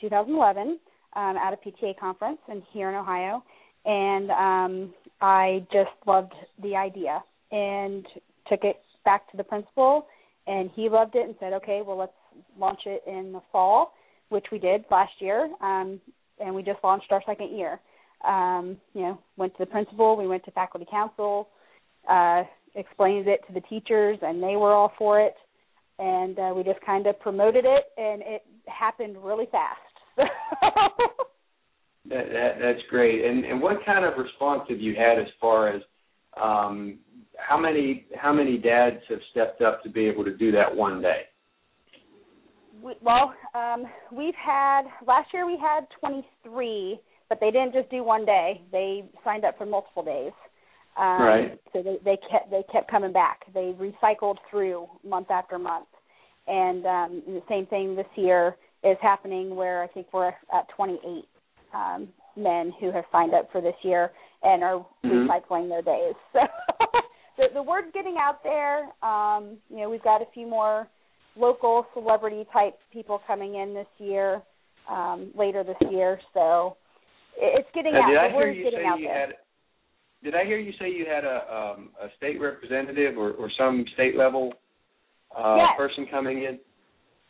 2011 0.00 0.78
um, 1.14 1.36
at 1.36 1.52
a 1.52 1.56
PTA 1.56 1.98
conference 1.98 2.38
in 2.50 2.62
here 2.72 2.88
in 2.88 2.94
Ohio, 2.94 3.42
and 3.84 4.30
um, 4.30 4.94
I 5.20 5.66
just 5.72 5.90
loved 6.06 6.32
the 6.62 6.76
idea 6.76 7.22
and 7.50 8.06
took 8.48 8.64
it 8.64 8.76
back 9.04 9.30
to 9.30 9.36
the 9.36 9.44
principal, 9.44 10.06
and 10.46 10.70
he 10.74 10.88
loved 10.88 11.14
it 11.14 11.26
and 11.26 11.34
said, 11.40 11.52
"Okay, 11.54 11.82
well 11.84 11.96
let's 11.96 12.12
launch 12.58 12.80
it 12.86 13.02
in 13.06 13.32
the 13.32 13.40
fall," 13.52 13.94
which 14.28 14.46
we 14.52 14.58
did 14.58 14.84
last 14.90 15.12
year, 15.18 15.50
um, 15.60 16.00
and 16.38 16.54
we 16.54 16.62
just 16.62 16.82
launched 16.84 17.10
our 17.12 17.22
second 17.26 17.56
year. 17.56 17.80
Um, 18.26 18.76
you 18.94 19.02
know, 19.02 19.18
went 19.36 19.54
to 19.54 19.60
the 19.60 19.70
principal, 19.70 20.16
we 20.16 20.26
went 20.26 20.44
to 20.44 20.50
faculty 20.50 20.86
council, 20.90 21.48
uh, 22.08 22.44
explained 22.74 23.28
it 23.28 23.40
to 23.46 23.54
the 23.54 23.62
teachers, 23.62 24.18
and 24.22 24.42
they 24.42 24.56
were 24.56 24.72
all 24.72 24.92
for 24.98 25.20
it, 25.20 25.34
and 25.98 26.38
uh, 26.38 26.52
we 26.54 26.62
just 26.62 26.80
kind 26.82 27.06
of 27.06 27.18
promoted 27.20 27.64
it, 27.64 27.84
and 27.96 28.22
it 28.22 28.42
happened 28.66 29.16
really 29.22 29.46
fast. 29.50 29.80
That, 32.10 32.24
that 32.32 32.52
that's 32.60 32.80
great. 32.88 33.24
And 33.24 33.44
and 33.44 33.62
what 33.62 33.84
kind 33.86 34.04
of 34.04 34.18
response 34.18 34.62
have 34.68 34.80
you 34.80 34.94
had 34.96 35.18
as 35.18 35.28
far 35.40 35.68
as 35.68 35.80
um, 36.40 36.98
how 37.36 37.58
many 37.58 38.06
how 38.16 38.32
many 38.32 38.58
dads 38.58 38.96
have 39.08 39.20
stepped 39.30 39.62
up 39.62 39.82
to 39.84 39.90
be 39.90 40.06
able 40.06 40.24
to 40.24 40.36
do 40.36 40.50
that 40.52 40.74
one 40.74 41.00
day? 41.00 41.22
We, 42.82 42.94
well, 43.00 43.34
um, 43.54 43.84
we've 44.10 44.34
had 44.34 44.82
last 45.06 45.28
year 45.32 45.46
we 45.46 45.58
had 45.60 45.86
23, 46.00 46.98
but 47.28 47.38
they 47.38 47.50
didn't 47.50 47.74
just 47.74 47.90
do 47.90 48.02
one 48.02 48.24
day. 48.24 48.62
They 48.72 49.04
signed 49.22 49.44
up 49.44 49.58
for 49.58 49.66
multiple 49.66 50.02
days. 50.02 50.32
Um, 50.96 51.22
right. 51.22 51.60
So 51.72 51.82
they 51.82 51.98
they 52.04 52.18
kept 52.30 52.50
they 52.50 52.64
kept 52.72 52.90
coming 52.90 53.12
back. 53.12 53.40
They 53.54 53.74
recycled 53.78 54.36
through 54.50 54.86
month 55.04 55.30
after 55.30 55.58
month, 55.58 55.88
and 56.48 56.84
um, 56.86 57.22
the 57.26 57.42
same 57.48 57.66
thing 57.66 57.94
this 57.94 58.06
year 58.16 58.56
is 58.84 58.96
happening 59.02 59.54
where 59.56 59.82
I 59.82 59.86
think 59.88 60.06
we're 60.12 60.28
at 60.28 60.68
28 60.76 61.24
um, 61.74 62.08
men 62.36 62.72
who 62.80 62.90
have 62.92 63.04
signed 63.12 63.34
up 63.34 63.50
for 63.52 63.60
this 63.60 63.74
year 63.82 64.10
and 64.42 64.62
are 64.64 64.84
Mhm. 65.04 65.26
recycling 65.26 65.68
their 65.68 65.82
days. 65.82 66.14
So 67.36 67.46
the, 67.48 67.54
the 67.54 67.62
word's 67.62 67.90
getting 67.94 68.16
out 68.18 68.42
there. 68.42 68.90
Um, 69.02 69.56
you 69.70 69.78
know, 69.78 69.88
we've 69.88 70.02
got 70.02 70.20
a 70.20 70.26
few 70.34 70.46
more 70.46 70.88
local 71.36 71.86
celebrity 71.94 72.44
type 72.52 72.78
people 72.92 73.22
coming 73.26 73.54
in 73.54 73.72
this 73.72 73.86
year, 73.98 74.42
um, 74.90 75.30
later 75.34 75.64
this 75.64 75.76
year. 75.90 76.20
So 76.34 76.76
it, 77.38 77.60
it's 77.60 77.68
getting 77.74 77.92
Now, 77.94 78.02
out. 78.02 78.08
did 78.08 78.18
I 78.18 78.28
the 78.28 78.34
hear 78.34 78.50
you 78.50 78.64
getting 78.64 78.80
say 78.80 78.84
out 78.84 78.98
you 79.00 79.06
there. 79.08 79.18
had? 79.26 79.34
Did 80.22 80.34
I 80.34 80.44
hear 80.44 80.58
you 80.58 80.72
say 80.78 80.90
you 80.90 81.06
had 81.06 81.24
a 81.24 81.54
um, 81.54 81.90
a 82.02 82.08
state 82.18 82.38
representative 82.40 83.16
or, 83.16 83.30
or 83.32 83.50
some 83.56 83.86
state 83.94 84.16
level 84.16 84.52
uh, 85.34 85.56
Yes. 85.56 85.68
person 85.78 86.06
coming 86.10 86.44
in? 86.44 86.58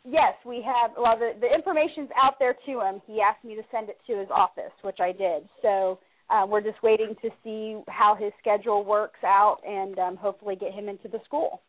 Yes, 0.03 0.33
we 0.45 0.65
have. 0.65 0.91
Well, 0.97 1.17
the 1.17 1.33
the 1.39 1.53
information's 1.53 2.09
out 2.21 2.39
there 2.39 2.55
to 2.65 2.71
him. 2.81 3.01
He 3.05 3.21
asked 3.21 3.43
me 3.45 3.55
to 3.55 3.61
send 3.71 3.89
it 3.89 3.97
to 4.07 4.17
his 4.17 4.29
office, 4.33 4.73
which 4.81 4.97
I 4.99 5.11
did. 5.11 5.47
So 5.61 5.99
uh, 6.29 6.45
we're 6.47 6.61
just 6.61 6.81
waiting 6.81 7.15
to 7.21 7.29
see 7.43 7.79
how 7.87 8.15
his 8.19 8.31
schedule 8.39 8.83
works 8.83 9.19
out, 9.23 9.57
and 9.67 9.99
um, 9.99 10.17
hopefully 10.17 10.55
get 10.55 10.73
him 10.73 10.89
into 10.89 11.07
the 11.07 11.19
school. 11.25 11.61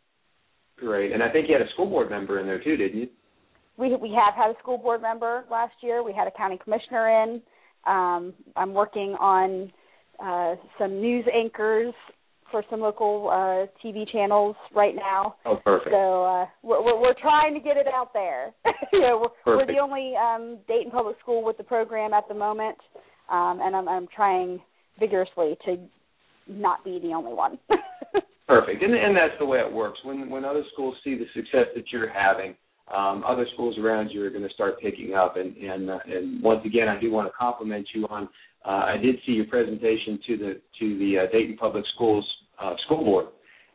Great. 0.77 1.13
And 1.13 1.23
I 1.23 1.31
think 1.31 1.49
you 1.49 1.55
had 1.55 1.67
a 1.67 1.71
school 1.73 1.87
board 1.87 2.09
member 2.09 2.41
in 2.41 2.47
there 2.47 2.63
too, 2.63 2.77
didn't 2.77 2.99
you? 2.99 3.09
We 3.77 3.97
we 3.97 4.11
have 4.11 4.35
had 4.35 4.51
a 4.55 4.59
school 4.61 4.79
board 4.79 5.03
member 5.03 5.45
last 5.51 5.75
year. 5.83 6.03
We 6.03 6.13
had 6.13 6.27
a 6.27 6.31
county 6.31 6.59
commissioner 6.63 7.09
in. 7.25 7.43
Um, 7.87 8.33
I'm 8.57 8.73
working 8.73 9.15
on 9.21 9.71
uh, 10.23 10.55
some 10.79 11.01
news 11.01 11.27
anchors 11.35 11.93
for 12.53 12.63
some 12.71 12.79
local 12.79 13.29
uh, 13.29 13.67
TV 13.85 14.11
channels 14.13 14.55
right 14.73 14.95
now. 14.95 15.35
Oh, 15.45 15.57
perfect. 15.57 15.91
So 15.91 16.25
uh, 16.25 16.47
we're, 16.63 16.85
we're 16.85 17.01
we're 17.01 17.21
trying 17.21 17.55
to 17.55 17.61
get 17.61 17.77
it 17.77 17.87
out 17.93 18.13
there. 18.13 18.53
you 18.93 19.01
know, 19.01 19.31
we're, 19.45 19.57
we're 19.57 19.67
the 19.67 19.79
only 19.79 20.13
um, 20.15 20.59
Dayton 20.69 20.93
Public 20.93 21.17
School 21.21 21.45
with 21.45 21.57
the 21.57 21.65
program 21.65 22.13
at 22.13 22.29
the 22.29 22.35
moment, 22.35 22.79
um, 23.29 23.59
and 23.61 23.75
I'm, 23.75 23.89
I'm 23.89 24.07
trying 24.15 24.61
vigorously 25.01 25.57
to 25.65 25.77
not 26.47 26.85
be 26.85 27.01
the 27.03 27.13
only 27.13 27.33
one. 27.33 27.59
Perfect, 28.47 28.83
and 28.83 28.95
and 28.95 29.17
that's 29.17 29.35
the 29.41 29.47
way 29.47 29.59
it 29.59 29.73
works. 29.73 29.99
When 30.05 30.31
when 30.31 30.45
other 30.45 30.63
schools 30.73 30.95
see 31.03 31.17
the 31.17 31.27
success 31.35 31.67
that 31.75 31.85
you're 31.91 32.11
having, 32.11 32.55
um, 32.95 33.25
other 33.27 33.47
schools 33.55 33.79
around 33.79 34.11
you 34.11 34.23
are 34.25 34.31
going 34.31 34.47
to 34.47 34.53
start 34.55 34.81
picking 34.81 35.15
up. 35.15 35.37
And 35.37 35.57
and 35.57 35.91
uh, 35.91 35.99
and 36.07 36.43
once 36.43 36.61
again, 36.65 36.89
I 36.89 37.01
do 37.01 37.11
want 37.11 37.29
to 37.29 37.33
compliment 37.33 37.89
you 37.95 38.07
on. 38.09 38.29
Uh, 38.65 38.85
I 38.95 38.97
did 38.97 39.17
see 39.27 39.33
your 39.33 39.47
presentation 39.47 40.19
to 40.27 40.37
the 40.37 40.61
to 40.81 40.99
the 40.99 41.19
uh, 41.19 41.33
Dayton 41.33 41.57
Public 41.57 41.85
Schools 41.95 42.29
uh, 42.63 42.75
school 42.85 43.05
board, 43.05 43.27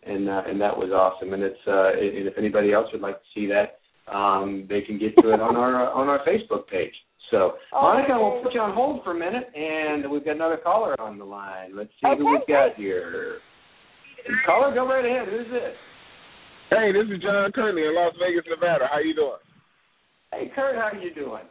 and 0.06 0.30
uh, 0.30 0.44
and 0.48 0.60
that 0.62 0.76
was 0.76 0.90
awesome. 0.92 1.34
And 1.34 1.44
it's 1.44 1.60
uh, 1.68 1.90
and 1.92 2.28
if 2.28 2.38
anybody 2.38 2.74
else 2.74 2.88
would 2.94 3.02
like 3.02 3.16
to 3.16 3.28
see 3.36 3.48
that, 3.48 3.80
um, 4.12 4.66
they 4.70 4.82
can 4.82 4.98
get 4.98 5.16
to 5.22 5.34
it 5.34 5.42
on 5.42 5.56
our 5.56 5.88
uh, 5.88 5.94
on 5.94 6.08
our 6.08 6.20
Facebook 6.26 6.68
page. 6.68 6.94
So, 7.30 7.56
Oh, 7.74 7.82
Monica, 7.82 8.14
we'll 8.16 8.42
put 8.42 8.54
you 8.54 8.62
on 8.62 8.74
hold 8.74 9.04
for 9.04 9.12
a 9.12 9.20
minute, 9.20 9.52
and 9.54 10.10
we've 10.10 10.24
got 10.24 10.36
another 10.38 10.56
caller 10.64 10.96
on 11.02 11.18
the 11.18 11.26
line. 11.26 11.76
Let's 11.76 11.90
see 12.00 12.08
who 12.18 12.32
we've 12.32 12.48
got 12.48 12.76
here. 12.78 13.40
Caller, 14.46 14.74
go 14.74 14.88
right 14.88 15.04
ahead. 15.04 15.28
Who's 15.28 15.48
this? 15.52 15.76
Hey, 16.70 16.92
this 16.94 17.04
is 17.14 17.22
John 17.22 17.52
Courtney 17.52 17.82
in 17.82 17.96
Las 17.96 18.14
Vegas, 18.20 18.46
Nevada. 18.50 18.88
How 18.92 19.00
you 19.00 19.14
doing? 19.14 19.44
Hey, 20.32 20.52
Kurt, 20.56 20.76
how 20.76 20.92
you 20.98 21.14
doing? 21.14 21.44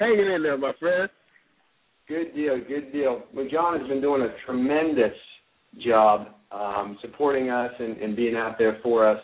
Hanging 0.00 0.32
in 0.34 0.42
there, 0.42 0.56
my 0.56 0.72
friend. 0.80 1.08
Good 2.08 2.34
deal, 2.34 2.58
good 2.66 2.92
deal. 2.92 3.22
Well, 3.34 3.46
John 3.50 3.78
has 3.80 3.88
been 3.88 4.00
doing 4.00 4.22
a 4.22 4.34
tremendous 4.44 5.16
job 5.84 6.28
um, 6.54 6.98
supporting 7.00 7.50
us 7.50 7.72
and, 7.78 7.96
and 7.98 8.16
being 8.16 8.36
out 8.36 8.56
there 8.58 8.78
for 8.82 9.08
us, 9.08 9.20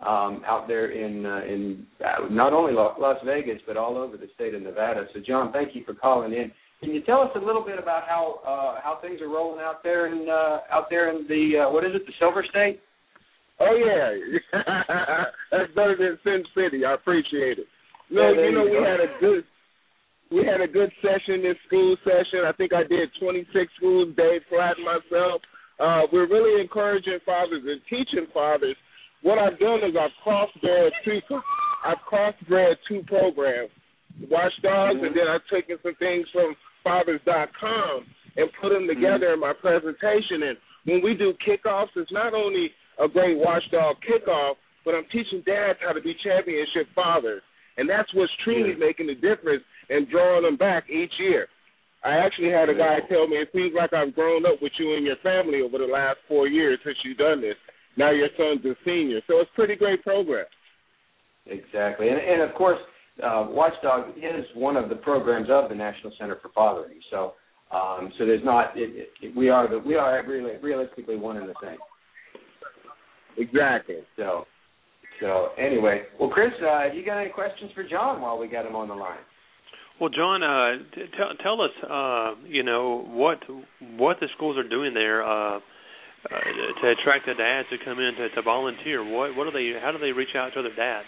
um, 0.00 0.42
out 0.46 0.64
there 0.66 0.92
in 0.92 1.26
uh, 1.26 1.44
in 1.44 1.86
uh, 2.02 2.28
not 2.30 2.52
only 2.52 2.72
Las 2.72 3.18
Vegas 3.24 3.60
but 3.66 3.76
all 3.76 3.98
over 3.98 4.16
the 4.16 4.28
state 4.34 4.54
of 4.54 4.62
Nevada. 4.62 5.04
So, 5.12 5.20
John, 5.20 5.52
thank 5.52 5.74
you 5.74 5.84
for 5.84 5.94
calling 5.94 6.32
in. 6.32 6.50
Can 6.80 6.94
you 6.94 7.02
tell 7.02 7.20
us 7.20 7.30
a 7.36 7.38
little 7.38 7.62
bit 7.62 7.78
about 7.78 8.04
how 8.08 8.40
uh, 8.40 8.80
how 8.82 8.98
things 9.02 9.20
are 9.20 9.28
rolling 9.28 9.60
out 9.60 9.82
there 9.82 10.06
and 10.06 10.28
uh, 10.28 10.60
out 10.72 10.86
there 10.88 11.10
in 11.10 11.26
the 11.28 11.66
uh, 11.66 11.70
what 11.70 11.84
is 11.84 11.92
it, 11.94 12.06
the 12.06 12.12
Silver 12.18 12.44
State? 12.48 12.80
Oh 13.60 13.76
yeah, 13.76 14.62
that's 15.50 15.72
better 15.74 15.96
than 15.98 16.18
Sin 16.24 16.44
City. 16.56 16.86
I 16.86 16.94
appreciate 16.94 17.58
it. 17.58 17.66
No, 18.10 18.32
Yeah, 18.32 18.46
you 18.46 18.52
know 18.52 18.64
you 18.64 18.80
we 18.80 18.86
had 18.86 19.00
a 19.00 19.20
good 19.20 19.44
we 20.30 20.46
had 20.46 20.62
a 20.62 20.72
good 20.72 20.90
session 21.02 21.42
this 21.42 21.60
school 21.66 21.96
session. 22.04 22.46
I 22.46 22.52
think 22.52 22.72
I 22.72 22.84
did 22.84 23.10
26 23.20 23.52
schools, 23.76 24.14
Dave 24.16 24.40
Flat 24.48 24.76
and 24.78 24.86
myself. 24.86 25.42
Uh, 25.80 26.02
we're 26.12 26.28
really 26.28 26.60
encouraging 26.60 27.18
fathers 27.24 27.62
and 27.64 27.80
teaching 27.88 28.26
fathers. 28.34 28.76
What 29.22 29.38
I've 29.38 29.58
done 29.58 29.80
is 29.80 29.96
I've 29.98 30.12
crossbred 30.24 30.90
two 31.04 31.20
I've 31.84 31.98
crossbred 32.10 32.76
two 32.86 33.02
programs, 33.06 33.70
Watchdogs, 34.30 35.00
and 35.02 35.16
then 35.16 35.28
I've 35.28 35.46
taken 35.50 35.78
some 35.82 35.94
things 35.96 36.26
from 36.32 36.54
fathers.com 36.84 38.04
and 38.36 38.50
put 38.60 38.70
them 38.70 38.86
together 38.86 39.32
in 39.32 39.40
my 39.40 39.54
presentation. 39.54 40.44
And 40.44 40.58
when 40.84 41.02
we 41.02 41.14
do 41.14 41.32
kickoffs, 41.46 41.96
it's 41.96 42.12
not 42.12 42.34
only 42.34 42.70
a 43.02 43.08
great 43.08 43.38
watchdog 43.38 43.96
kickoff, 44.04 44.54
but 44.84 44.94
I'm 44.94 45.04
teaching 45.12 45.42
dads 45.46 45.78
how 45.80 45.92
to 45.92 46.00
be 46.00 46.14
championship 46.22 46.88
fathers. 46.94 47.42
And 47.76 47.88
that's 47.88 48.12
what's 48.14 48.32
truly 48.44 48.74
making 48.74 49.06
the 49.06 49.14
difference 49.14 49.62
and 49.88 50.08
drawing 50.10 50.44
them 50.44 50.56
back 50.56 50.90
each 50.90 51.12
year. 51.18 51.48
I 52.02 52.16
actually 52.16 52.50
had 52.50 52.68
a 52.68 52.74
guy 52.74 52.98
tell 53.08 53.26
me 53.28 53.36
it 53.36 53.50
seems 53.54 53.72
like 53.76 53.92
I've 53.92 54.14
grown 54.14 54.46
up 54.46 54.62
with 54.62 54.72
you 54.78 54.94
and 54.94 55.04
your 55.04 55.16
family 55.22 55.60
over 55.60 55.78
the 55.78 55.90
last 55.92 56.18
four 56.28 56.48
years 56.48 56.78
since 56.84 56.96
you've 57.04 57.18
done 57.18 57.40
this. 57.40 57.56
Now 57.96 58.10
your 58.10 58.28
son's 58.36 58.64
a 58.64 58.74
senior, 58.84 59.20
so 59.26 59.40
it's 59.40 59.50
pretty 59.54 59.76
great 59.76 60.02
program. 60.02 60.46
Exactly, 61.46 62.08
and, 62.08 62.18
and 62.18 62.42
of 62.42 62.54
course, 62.54 62.78
uh, 63.22 63.46
Watchdog 63.48 64.16
is 64.16 64.44
one 64.54 64.76
of 64.76 64.88
the 64.88 64.94
programs 64.96 65.48
of 65.50 65.68
the 65.68 65.74
National 65.74 66.12
Center 66.18 66.38
for 66.40 66.50
Fathering. 66.54 67.00
So, 67.10 67.34
um, 67.70 68.12
so 68.18 68.24
there's 68.24 68.44
not 68.44 68.72
it, 68.76 69.08
it, 69.20 69.36
we 69.36 69.48
are 69.48 69.68
the 69.68 69.78
we 69.78 69.96
are 69.96 70.24
really 70.26 70.56
realistically 70.62 71.16
one 71.16 71.36
and 71.36 71.48
the 71.48 71.54
same. 71.62 71.78
Exactly. 73.36 73.96
So, 74.16 74.44
so 75.20 75.48
anyway, 75.58 76.02
well, 76.18 76.30
Chris, 76.30 76.52
uh, 76.62 76.92
you 76.92 77.04
got 77.04 77.20
any 77.20 77.30
questions 77.30 77.70
for 77.74 77.84
John 77.84 78.20
while 78.20 78.38
we 78.38 78.48
got 78.48 78.66
him 78.66 78.74
on 78.74 78.88
the 78.88 78.94
line? 78.94 79.18
Well, 80.00 80.08
John, 80.08 80.42
uh, 80.42 80.78
t- 80.94 81.02
tell 81.42 81.60
us, 81.60 81.70
uh, 81.84 82.34
you 82.48 82.62
know, 82.62 83.04
what 83.06 83.40
what 83.98 84.16
the 84.18 84.28
schools 84.34 84.56
are 84.56 84.66
doing 84.66 84.94
there 84.94 85.22
uh, 85.22 85.56
uh, 85.58 85.60
to 86.80 86.88
attract 86.88 87.26
the 87.26 87.34
dads 87.34 87.68
to 87.68 87.76
come 87.84 87.98
in 87.98 88.14
to, 88.16 88.30
to 88.30 88.42
volunteer. 88.42 89.04
What 89.04 89.36
what 89.36 89.46
are 89.46 89.52
they? 89.52 89.78
How 89.78 89.92
do 89.92 89.98
they 89.98 90.12
reach 90.12 90.34
out 90.34 90.54
to 90.54 90.60
other 90.60 90.74
dads? 90.74 91.06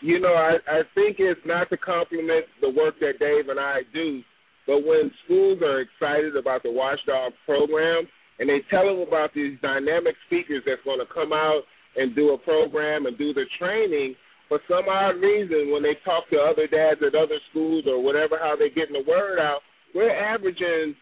You 0.00 0.18
know, 0.18 0.32
I, 0.32 0.56
I 0.66 0.80
think 0.94 1.16
it's 1.18 1.40
not 1.46 1.70
to 1.70 1.76
compliment 1.76 2.46
the 2.60 2.70
work 2.70 2.98
that 3.00 3.18
Dave 3.18 3.48
and 3.48 3.60
I 3.60 3.80
do, 3.92 4.22
But 4.66 4.84
when 4.84 5.10
schools 5.24 5.60
are 5.62 5.80
excited 5.80 6.36
about 6.36 6.62
the 6.62 6.70
Watchdog 6.70 7.32
program 7.46 8.08
and 8.38 8.48
they 8.48 8.60
tell 8.70 8.84
them 8.84 9.06
about 9.06 9.30
these 9.34 9.56
dynamic 9.62 10.14
speakers 10.26 10.62
that's 10.66 10.82
going 10.84 11.00
to 11.00 11.06
come 11.12 11.32
out 11.32 11.62
and 11.96 12.14
do 12.14 12.34
a 12.34 12.38
program 12.38 13.06
and 13.06 13.16
do 13.16 13.32
the 13.32 13.44
training, 13.58 14.14
for 14.48 14.60
some 14.68 14.88
odd 14.88 15.20
reason, 15.20 15.72
when 15.72 15.82
they 15.82 15.96
talk 16.04 16.28
to 16.30 16.38
other 16.38 16.66
dads 16.66 17.00
at 17.00 17.14
other 17.14 17.40
schools 17.50 17.84
or 17.86 18.02
whatever, 18.02 18.38
how 18.38 18.56
they're 18.56 18.68
getting 18.68 18.94
the 18.94 19.08
word 19.08 19.38
out, 19.38 19.60
we're 19.94 20.12
averaging, 20.12 20.94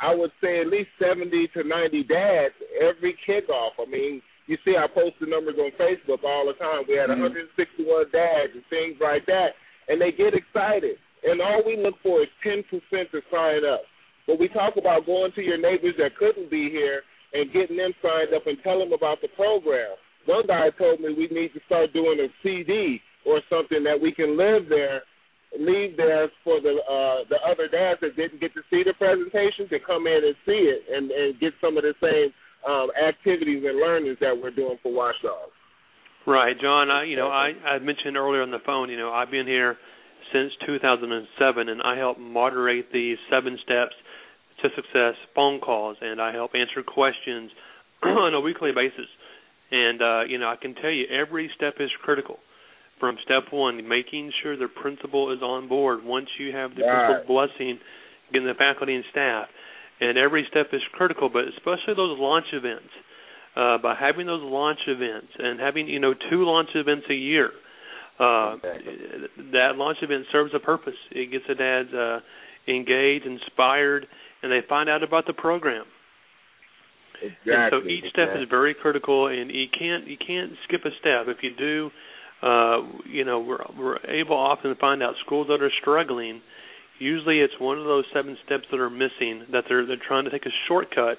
I 0.00 0.14
would 0.14 0.32
say, 0.40 0.60
at 0.60 0.68
least 0.68 0.90
70 0.98 1.48
to 1.54 1.64
90 1.64 2.04
dads 2.04 2.54
every 2.80 3.16
kickoff. 3.28 3.76
I 3.78 3.90
mean, 3.90 4.22
you 4.46 4.56
see, 4.64 4.76
I 4.80 4.86
post 4.88 5.16
the 5.20 5.26
numbers 5.26 5.56
on 5.58 5.70
Facebook 5.76 6.24
all 6.24 6.46
the 6.48 6.56
time. 6.56 6.88
We 6.88 6.96
had 6.96 7.10
mm-hmm. 7.10 7.52
161 7.60 8.08
dads 8.10 8.52
and 8.56 8.64
things 8.70 8.96
like 9.00 9.26
that, 9.26 9.52
and 9.88 10.00
they 10.00 10.10
get 10.10 10.32
excited. 10.32 10.96
And 11.22 11.42
all 11.42 11.62
we 11.66 11.76
look 11.76 11.96
for 12.02 12.22
is 12.22 12.32
10% 12.46 12.64
to 12.64 13.20
sign 13.30 13.64
up. 13.68 13.82
But 14.26 14.38
we 14.38 14.48
talk 14.48 14.76
about 14.76 15.04
going 15.04 15.32
to 15.32 15.42
your 15.42 15.58
neighbors 15.58 15.94
that 15.98 16.16
couldn't 16.16 16.50
be 16.50 16.70
here 16.70 17.02
and 17.32 17.52
getting 17.52 17.76
them 17.76 17.92
signed 18.00 18.32
up 18.32 18.46
and 18.46 18.56
tell 18.62 18.78
them 18.78 18.92
about 18.92 19.20
the 19.20 19.28
program. 19.36 19.96
One 20.28 20.44
guy 20.46 20.68
told 20.76 21.00
me 21.00 21.16
we 21.16 21.32
need 21.32 21.56
to 21.56 21.60
start 21.64 21.96
doing 21.96 22.20
a 22.20 22.28
CD 22.42 23.00
or 23.24 23.40
something 23.48 23.82
that 23.84 23.96
we 23.96 24.12
can 24.12 24.36
live 24.36 24.68
there, 24.68 25.00
leave 25.58 25.96
there 25.96 26.28
for 26.44 26.60
the 26.60 26.76
uh, 26.84 27.24
the 27.32 27.40
other 27.48 27.64
dads 27.64 28.04
that 28.04 28.12
didn't 28.12 28.36
get 28.36 28.52
to 28.52 28.60
see 28.68 28.84
the 28.84 28.92
presentation 28.92 29.72
to 29.72 29.80
come 29.80 30.06
in 30.06 30.20
and 30.20 30.36
see 30.44 30.68
it 30.68 30.84
and, 30.92 31.10
and 31.10 31.40
get 31.40 31.56
some 31.64 31.80
of 31.80 31.82
the 31.82 31.96
same 31.96 32.28
um, 32.68 32.92
activities 32.92 33.64
and 33.64 33.80
learnings 33.80 34.18
that 34.20 34.36
we're 34.36 34.52
doing 34.52 34.76
for 34.82 34.92
Watchdogs. 34.92 35.56
Right, 36.26 36.60
John. 36.60 36.90
I 36.90 37.04
you 37.04 37.16
know 37.16 37.32
I 37.32 37.56
I 37.64 37.78
mentioned 37.78 38.18
earlier 38.18 38.42
on 38.42 38.50
the 38.50 38.60
phone. 38.66 38.90
You 38.90 38.98
know 38.98 39.08
I've 39.10 39.30
been 39.30 39.46
here 39.46 39.80
since 40.28 40.52
2007, 40.66 41.24
and 41.72 41.80
I 41.80 41.96
help 41.96 42.18
moderate 42.18 42.92
the 42.92 43.14
seven 43.32 43.56
steps 43.64 43.96
to 44.60 44.68
success 44.76 45.16
phone 45.34 45.58
calls, 45.60 45.96
and 46.02 46.20
I 46.20 46.32
help 46.32 46.52
answer 46.52 46.82
questions 46.84 47.50
on 48.04 48.34
a 48.34 48.40
weekly 48.40 48.72
basis. 48.76 49.08
And 49.70 50.00
uh, 50.00 50.20
you 50.28 50.38
know, 50.38 50.48
I 50.48 50.56
can 50.56 50.74
tell 50.74 50.90
you 50.90 51.06
every 51.06 51.50
step 51.56 51.74
is 51.80 51.90
critical. 52.02 52.38
From 53.00 53.16
step 53.24 53.52
one, 53.52 53.86
making 53.88 54.32
sure 54.42 54.56
the 54.56 54.66
principal 54.66 55.32
is 55.32 55.40
on 55.40 55.68
board. 55.68 56.02
Once 56.02 56.26
you 56.38 56.52
have 56.52 56.74
the 56.74 56.82
right. 56.82 57.06
principal's 57.06 57.48
blessing, 57.48 57.78
getting 58.32 58.48
the 58.48 58.54
faculty 58.54 58.94
and 58.94 59.04
staff, 59.12 59.46
and 60.00 60.18
every 60.18 60.46
step 60.50 60.66
is 60.72 60.80
critical. 60.92 61.28
But 61.28 61.44
especially 61.48 61.94
those 61.94 62.18
launch 62.18 62.46
events, 62.52 62.90
uh, 63.54 63.78
by 63.78 63.94
having 63.94 64.26
those 64.26 64.42
launch 64.42 64.80
events 64.88 65.28
and 65.38 65.60
having 65.60 65.86
you 65.86 66.00
know 66.00 66.14
two 66.14 66.44
launch 66.44 66.70
events 66.74 67.06
a 67.10 67.14
year, 67.14 67.50
uh, 68.18 68.56
exactly. 68.56 68.96
that 69.52 69.76
launch 69.76 69.98
event 70.02 70.24
serves 70.32 70.52
a 70.54 70.58
purpose. 70.58 70.98
It 71.12 71.30
gets 71.30 71.44
the 71.46 71.54
dads 71.54 71.92
uh, 71.94 72.20
engaged, 72.66 73.26
inspired, 73.26 74.06
and 74.42 74.50
they 74.50 74.60
find 74.68 74.88
out 74.88 75.02
about 75.02 75.26
the 75.26 75.34
program. 75.34 75.84
Exactly. 77.22 77.52
And 77.52 77.72
so 77.72 77.88
each 77.88 78.10
step 78.10 78.28
exactly. 78.30 78.42
is 78.42 78.48
very 78.48 78.74
critical, 78.74 79.26
and 79.26 79.50
you 79.50 79.66
can't 79.76 80.06
you 80.06 80.16
can't 80.16 80.52
skip 80.64 80.84
a 80.84 80.90
step. 81.00 81.26
If 81.26 81.38
you 81.42 81.50
do, 81.56 81.90
uh, 82.42 82.78
you 83.06 83.24
know 83.24 83.40
we're 83.40 83.64
we're 83.78 83.98
able 84.06 84.36
often 84.36 84.70
to 84.70 84.76
find 84.76 85.02
out 85.02 85.14
schools 85.24 85.48
that 85.48 85.62
are 85.62 85.72
struggling. 85.80 86.40
Usually, 86.98 87.38
it's 87.38 87.54
one 87.58 87.78
of 87.78 87.84
those 87.84 88.04
seven 88.12 88.36
steps 88.44 88.64
that 88.70 88.80
are 88.80 88.90
missing 88.90 89.46
that 89.52 89.64
they're 89.68 89.86
they're 89.86 89.96
trying 90.06 90.24
to 90.24 90.30
take 90.30 90.46
a 90.46 90.54
shortcut, 90.66 91.18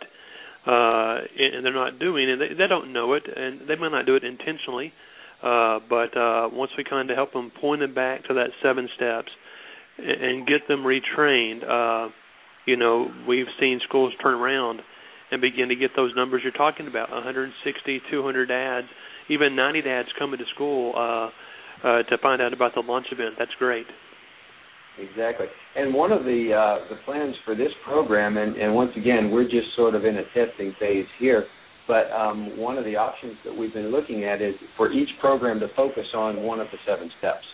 uh, 0.68 1.20
and 1.38 1.66
they're 1.66 1.74
not 1.74 2.00
doing, 2.00 2.30
and 2.30 2.42
they, 2.42 2.54
they 2.58 2.68
don't 2.68 2.94
know 2.94 3.14
it, 3.14 3.24
and 3.34 3.68
they 3.68 3.76
might 3.76 3.92
not 3.92 4.06
do 4.06 4.16
it 4.16 4.24
intentionally. 4.24 4.94
Uh, 5.42 5.80
but 5.90 6.16
uh, 6.18 6.50
once 6.52 6.72
we 6.78 6.84
kind 6.84 7.10
of 7.10 7.16
help 7.16 7.32
them 7.32 7.50
point 7.62 7.80
them 7.80 7.94
back 7.94 8.26
to 8.28 8.34
that 8.34 8.50
seven 8.62 8.90
steps 8.96 9.32
and, 9.98 10.22
and 10.22 10.48
get 10.48 10.68
them 10.68 10.84
retrained, 10.84 11.64
uh, 11.64 12.10
you 12.66 12.76
know, 12.76 13.10
we've 13.26 13.48
seen 13.58 13.80
schools 13.88 14.12
turn 14.22 14.34
around 14.34 14.82
and 15.32 15.42
begin 15.42 15.70
to 15.70 15.76
get 15.76 15.92
those 15.96 16.12
numbers 16.16 16.42
you're 16.44 16.52
talking 16.54 16.88
about 16.88 17.10
160, 17.12 18.02
200 18.12 18.46
dads, 18.46 18.88
even 19.30 19.56
90 19.56 19.82
dads 19.82 20.10
coming 20.18 20.40
to 20.40 20.46
school 20.54 20.94
uh, 20.96 21.88
uh, 21.88 22.04
to 22.04 22.18
find 22.22 22.42
out 22.42 22.54
about 22.54 22.74
the 22.76 22.82
launch 22.82 23.08
event. 23.12 23.36
That's 23.38 23.52
great. 23.60 23.86
Exactly. 25.00 25.48
And 25.76 25.94
one 25.94 26.12
of 26.12 26.24
the 26.24 26.52
uh, 26.52 26.90
the 26.90 27.00
plans 27.06 27.36
for 27.46 27.56
this 27.56 27.72
program, 27.86 28.38
and, 28.38 28.58
and 28.58 28.76
once 28.76 28.92
again, 28.98 29.32
we're 29.32 29.46
just 29.46 29.68
sort 29.76 29.96
of 29.96 30.04
in 30.04 30.18
a 30.18 30.24
testing 30.34 30.76
phase 30.80 31.06
here, 31.20 31.46
but 31.88 32.12
um, 32.12 32.58
one 32.58 32.78
of 32.78 32.84
the 32.84 32.98
options 32.98 33.38
that 33.46 33.56
we've 33.56 33.74
been 33.74 33.92
looking 33.92 34.26
at 34.26 34.42
is 34.42 34.56
for 34.76 34.92
each 34.92 35.10
program 35.22 35.60
to 35.62 35.68
focus 35.76 36.06
on 36.14 36.44
one 36.44 36.60
of 36.60 36.68
the 36.72 36.78
seven 36.86 37.10
steps 37.20 37.46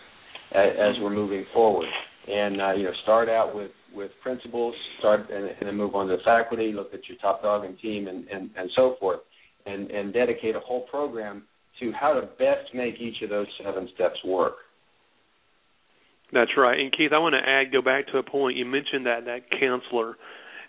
as, 0.52 0.70
as 0.74 0.94
we're 1.00 1.14
moving 1.14 1.44
forward. 1.54 1.86
And 2.26 2.60
uh, 2.60 2.72
you 2.72 2.84
know, 2.84 2.92
start 3.04 3.28
out 3.28 3.54
with 3.54 3.70
with 3.96 4.10
principals, 4.22 4.74
start 4.98 5.30
and, 5.30 5.46
and 5.46 5.66
then 5.66 5.76
move 5.76 5.94
on 5.94 6.06
to 6.08 6.16
the 6.16 6.22
faculty, 6.22 6.72
look 6.72 6.92
at 6.94 7.00
your 7.08 7.18
top 7.18 7.42
dog 7.42 7.64
and 7.64 7.78
team, 7.78 8.08
and, 8.08 8.28
and, 8.28 8.50
and 8.56 8.70
so 8.76 8.96
forth, 9.00 9.20
and, 9.64 9.90
and 9.90 10.12
dedicate 10.12 10.54
a 10.54 10.60
whole 10.60 10.82
program 10.82 11.42
to 11.80 11.92
how 11.92 12.14
to 12.14 12.26
best 12.38 12.74
make 12.74 12.94
each 13.00 13.22
of 13.22 13.30
those 13.30 13.46
seven 13.64 13.88
steps 13.94 14.18
work. 14.24 14.54
That's 16.32 16.50
right. 16.56 16.78
And 16.78 16.90
Keith, 16.92 17.12
I 17.12 17.18
want 17.18 17.34
to 17.34 17.48
add, 17.48 17.72
go 17.72 17.82
back 17.82 18.08
to 18.08 18.18
a 18.18 18.22
point 18.22 18.56
you 18.56 18.64
mentioned 18.64 19.06
that 19.06 19.26
that 19.26 19.50
counselor, 19.60 20.16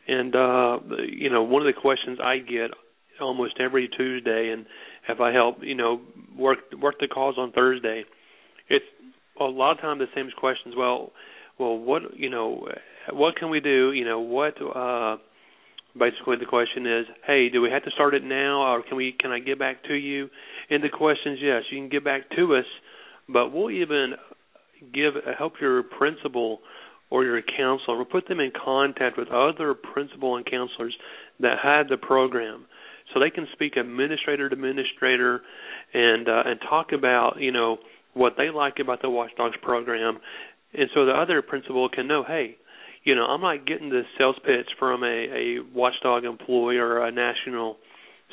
and 0.08 0.36
uh, 0.36 0.80
you 1.10 1.30
know, 1.30 1.44
one 1.44 1.66
of 1.66 1.74
the 1.74 1.80
questions 1.80 2.20
I 2.24 2.38
get 2.38 2.72
almost 3.20 3.56
every 3.60 3.90
Tuesday, 3.90 4.52
and 4.54 4.66
if 5.10 5.20
I 5.20 5.32
help, 5.32 5.58
you 5.62 5.76
know, 5.76 6.02
work 6.38 6.60
work 6.80 6.96
the 7.00 7.08
calls 7.08 7.38
on 7.38 7.52
Thursday, 7.52 8.04
it's 8.70 8.86
a 9.40 9.46
lot 9.46 9.72
of 9.72 9.82
times 9.82 10.00
the 10.00 10.06
same 10.16 10.30
questions. 10.38 10.76
Well, 10.78 11.12
well, 11.58 11.78
what 11.78 12.16
you 12.16 12.30
know, 12.30 12.68
what 13.14 13.36
can 13.36 13.50
we 13.50 13.60
do? 13.60 13.92
You 13.92 14.06
know, 14.06 14.20
what 14.20 14.56
uh 14.62 15.18
basically 15.98 16.38
the 16.38 16.46
question 16.46 16.86
is, 16.86 17.06
hey, 17.26 17.50
do 17.50 17.62
we 17.62 17.72
have 17.72 17.84
to 17.84 17.92
start 17.92 18.14
it 18.14 18.24
now 18.24 18.62
or 18.62 18.84
can 18.84 18.98
we 18.98 19.16
can 19.20 19.32
I 19.32 19.40
get 19.40 19.60
back 19.60 19.84
to 19.86 19.94
you? 19.94 20.30
And 20.70 20.84
the 20.84 20.90
question 20.90 21.34
is 21.34 21.40
yes, 21.42 21.64
you 21.72 21.80
can 21.80 21.90
get 21.90 22.04
back 22.04 22.30
to 22.36 22.56
us, 22.56 22.66
but 23.28 23.52
we'll 23.52 23.72
even 23.72 24.14
give 24.94 25.14
help 25.38 25.54
your 25.60 25.84
principal 25.84 26.60
or 27.10 27.24
your 27.24 27.42
counselor. 27.42 27.98
We'll 27.98 28.06
put 28.06 28.28
them 28.28 28.40
in 28.40 28.52
contact 28.52 29.18
with 29.18 29.30
other 29.30 29.74
principal 29.74 30.36
and 30.36 30.46
counselors 30.46 30.96
that 31.40 31.58
had 31.62 31.90
the 31.90 31.98
program. 31.98 32.66
So 33.14 33.20
they 33.20 33.30
can 33.30 33.48
speak 33.54 33.78
administrator 33.78 34.50
to 34.50 34.54
administrator 34.54 35.42
and 35.94 36.28
uh, 36.28 36.44
and 36.46 36.60
talk 36.70 36.92
about, 36.92 37.38
you 37.40 37.52
know, 37.52 37.78
what 38.14 38.34
they 38.38 38.50
like 38.50 38.80
about 38.80 39.02
the 39.02 39.10
Watchdogs 39.10 39.56
program. 39.62 40.20
And 40.74 40.90
so 40.94 41.06
the 41.06 41.14
other 41.14 41.42
principal 41.42 41.88
can 41.88 42.08
know, 42.08 42.24
hey, 42.28 42.58
you 43.08 43.16
know, 43.16 43.24
I'm 43.24 43.40
not 43.40 43.66
getting 43.66 43.90
the 43.90 44.02
sales 44.18 44.36
pitch 44.46 44.68
from 44.78 45.02
a, 45.02 45.08
a 45.08 45.60
watchdog 45.74 46.26
employee 46.26 46.76
or 46.76 47.06
a 47.06 47.10
national 47.10 47.78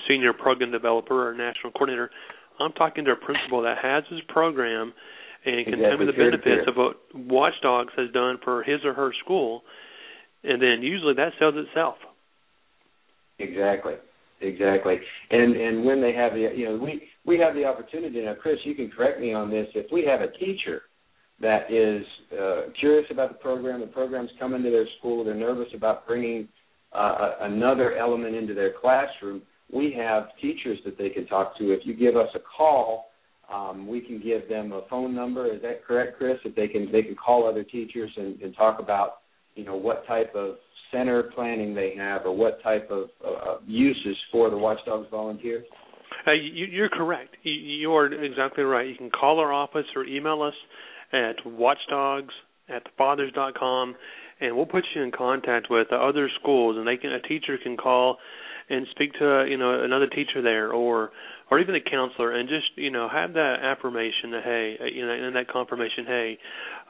senior 0.09 0.33
program 0.33 0.73
developer 0.73 1.29
or 1.29 1.33
national 1.33 1.71
coordinator. 1.71 2.11
I'm 2.59 2.73
talking 2.73 3.05
to 3.05 3.13
a 3.13 3.17
principal 3.17 3.63
that 3.63 3.77
has 3.81 4.03
his 4.11 4.21
program 4.27 4.93
and 5.47 5.65
can 5.65 5.75
exactly. 5.75 5.89
tell 5.91 5.99
me 5.99 6.07
the 6.07 6.19
benefits 6.19 6.67
of 6.67 6.75
what 6.75 6.97
Watchdogs 7.15 7.93
has 7.97 8.11
done 8.11 8.39
for 8.43 8.65
his 8.65 8.81
or 8.85 8.95
her 8.95 9.13
school, 9.25 9.63
and 10.43 10.61
then 10.61 10.83
usually 10.83 11.15
that 11.15 11.35
sells 11.39 11.55
itself. 11.57 11.95
Exactly, 13.39 13.95
exactly. 14.41 14.97
And 15.31 15.55
and 15.55 15.85
when 15.85 16.01
they 16.01 16.15
have 16.15 16.33
the 16.33 16.51
you 16.53 16.65
know 16.67 16.77
we 16.83 17.03
we 17.25 17.39
have 17.39 17.55
the 17.55 17.65
opportunity 17.65 18.23
now, 18.23 18.35
Chris, 18.35 18.59
you 18.65 18.75
can 18.75 18.91
correct 18.91 19.21
me 19.21 19.33
on 19.33 19.51
this. 19.51 19.69
If 19.75 19.87
we 19.93 20.05
have 20.05 20.21
a 20.21 20.33
teacher 20.33 20.83
that 21.41 21.71
is 21.71 22.05
uh, 22.33 22.73
curious 22.79 23.07
about 23.11 23.31
the 23.31 23.39
program. 23.39 23.81
The 23.81 23.87
program's 23.87 24.31
coming 24.39 24.63
to 24.63 24.71
their 24.71 24.87
school. 24.99 25.25
They're 25.25 25.35
nervous 25.35 25.69
about 25.75 26.07
bringing 26.07 26.49
uh, 26.93 27.33
another 27.41 27.97
element 27.97 28.35
into 28.35 28.55
their 28.55 28.73
classroom. 28.81 29.43
We 29.73 29.95
have 29.99 30.29
teachers 30.41 30.79
that 30.85 30.97
they 30.97 31.09
can 31.09 31.27
talk 31.27 31.59
to. 31.59 31.73
If 31.73 31.81
you 31.85 31.95
give 31.95 32.17
us 32.17 32.29
a 32.35 32.39
call, 32.57 33.07
um, 33.53 33.87
we 33.87 34.01
can 34.01 34.23
give 34.23 34.49
them 34.49 34.73
a 34.73 34.83
phone 34.89 35.15
number. 35.15 35.53
Is 35.53 35.61
that 35.63 35.85
correct, 35.85 36.19
Chris? 36.19 36.39
If 36.45 36.55
they 36.55 36.69
can, 36.69 36.91
they 36.93 37.03
can 37.03 37.17
call 37.17 37.49
other 37.49 37.65
teachers 37.65 38.11
and, 38.17 38.41
and 38.41 38.55
talk 38.57 38.79
about, 38.79 39.19
you 39.55 39.65
know, 39.65 39.77
what 39.77 40.07
type 40.07 40.35
of 40.35 40.57
center 40.93 41.25
planning 41.35 41.75
they 41.75 41.95
have 41.97 42.23
or 42.25 42.37
what 42.37 42.63
type 42.63 42.89
of 42.91 43.09
uh, 43.27 43.57
uses 43.67 44.17
for 44.31 44.51
the 44.51 44.57
Watchdogs 44.57 45.09
volunteers. 45.11 45.65
Uh, 46.27 46.33
you, 46.33 46.67
you're 46.67 46.89
correct. 46.89 47.37
You, 47.43 47.53
you 47.53 47.93
are 47.93 48.07
exactly 48.07 48.65
right. 48.65 48.87
You 48.87 48.97
can 48.97 49.11
call 49.11 49.41
our 49.41 49.53
office 49.53 49.87
or 49.97 50.05
email 50.05 50.43
us 50.43 50.55
at 51.15 51.47
watchdogs 51.47 52.35
at 52.69 52.83
fathers.com, 52.99 53.95
and 54.41 54.57
we'll 54.57 54.67
put 54.67 54.85
you 54.95 55.03
in 55.03 55.13
contact 55.13 55.69
with 55.71 55.89
the 55.91 55.97
other 55.97 56.29
schools, 56.41 56.77
and 56.77 56.87
they 56.87 56.97
can 56.97 57.13
a 57.13 57.21
teacher 57.21 57.57
can 57.63 57.77
call 57.77 58.17
and 58.69 58.87
speak 58.91 59.13
to 59.15 59.47
you 59.49 59.57
know 59.57 59.83
another 59.83 60.07
teacher 60.07 60.43
there, 60.43 60.73
or 60.73 61.11
or 61.51 61.61
even 61.61 61.75
a 61.75 61.81
counselor, 61.81 62.33
and 62.33 62.49
just 62.49 62.67
you 62.77 62.91
know 62.91 63.09
have 63.09 63.35
that 63.35 63.57
affirmation 63.63 64.31
that 64.33 64.43
hey, 64.43 64.77
uh, 64.81 64.85
you 64.87 65.07
know, 65.07 65.13
and 65.13 65.37
that 65.37 65.49
confirmation, 65.49 66.05
hey, 66.07 66.39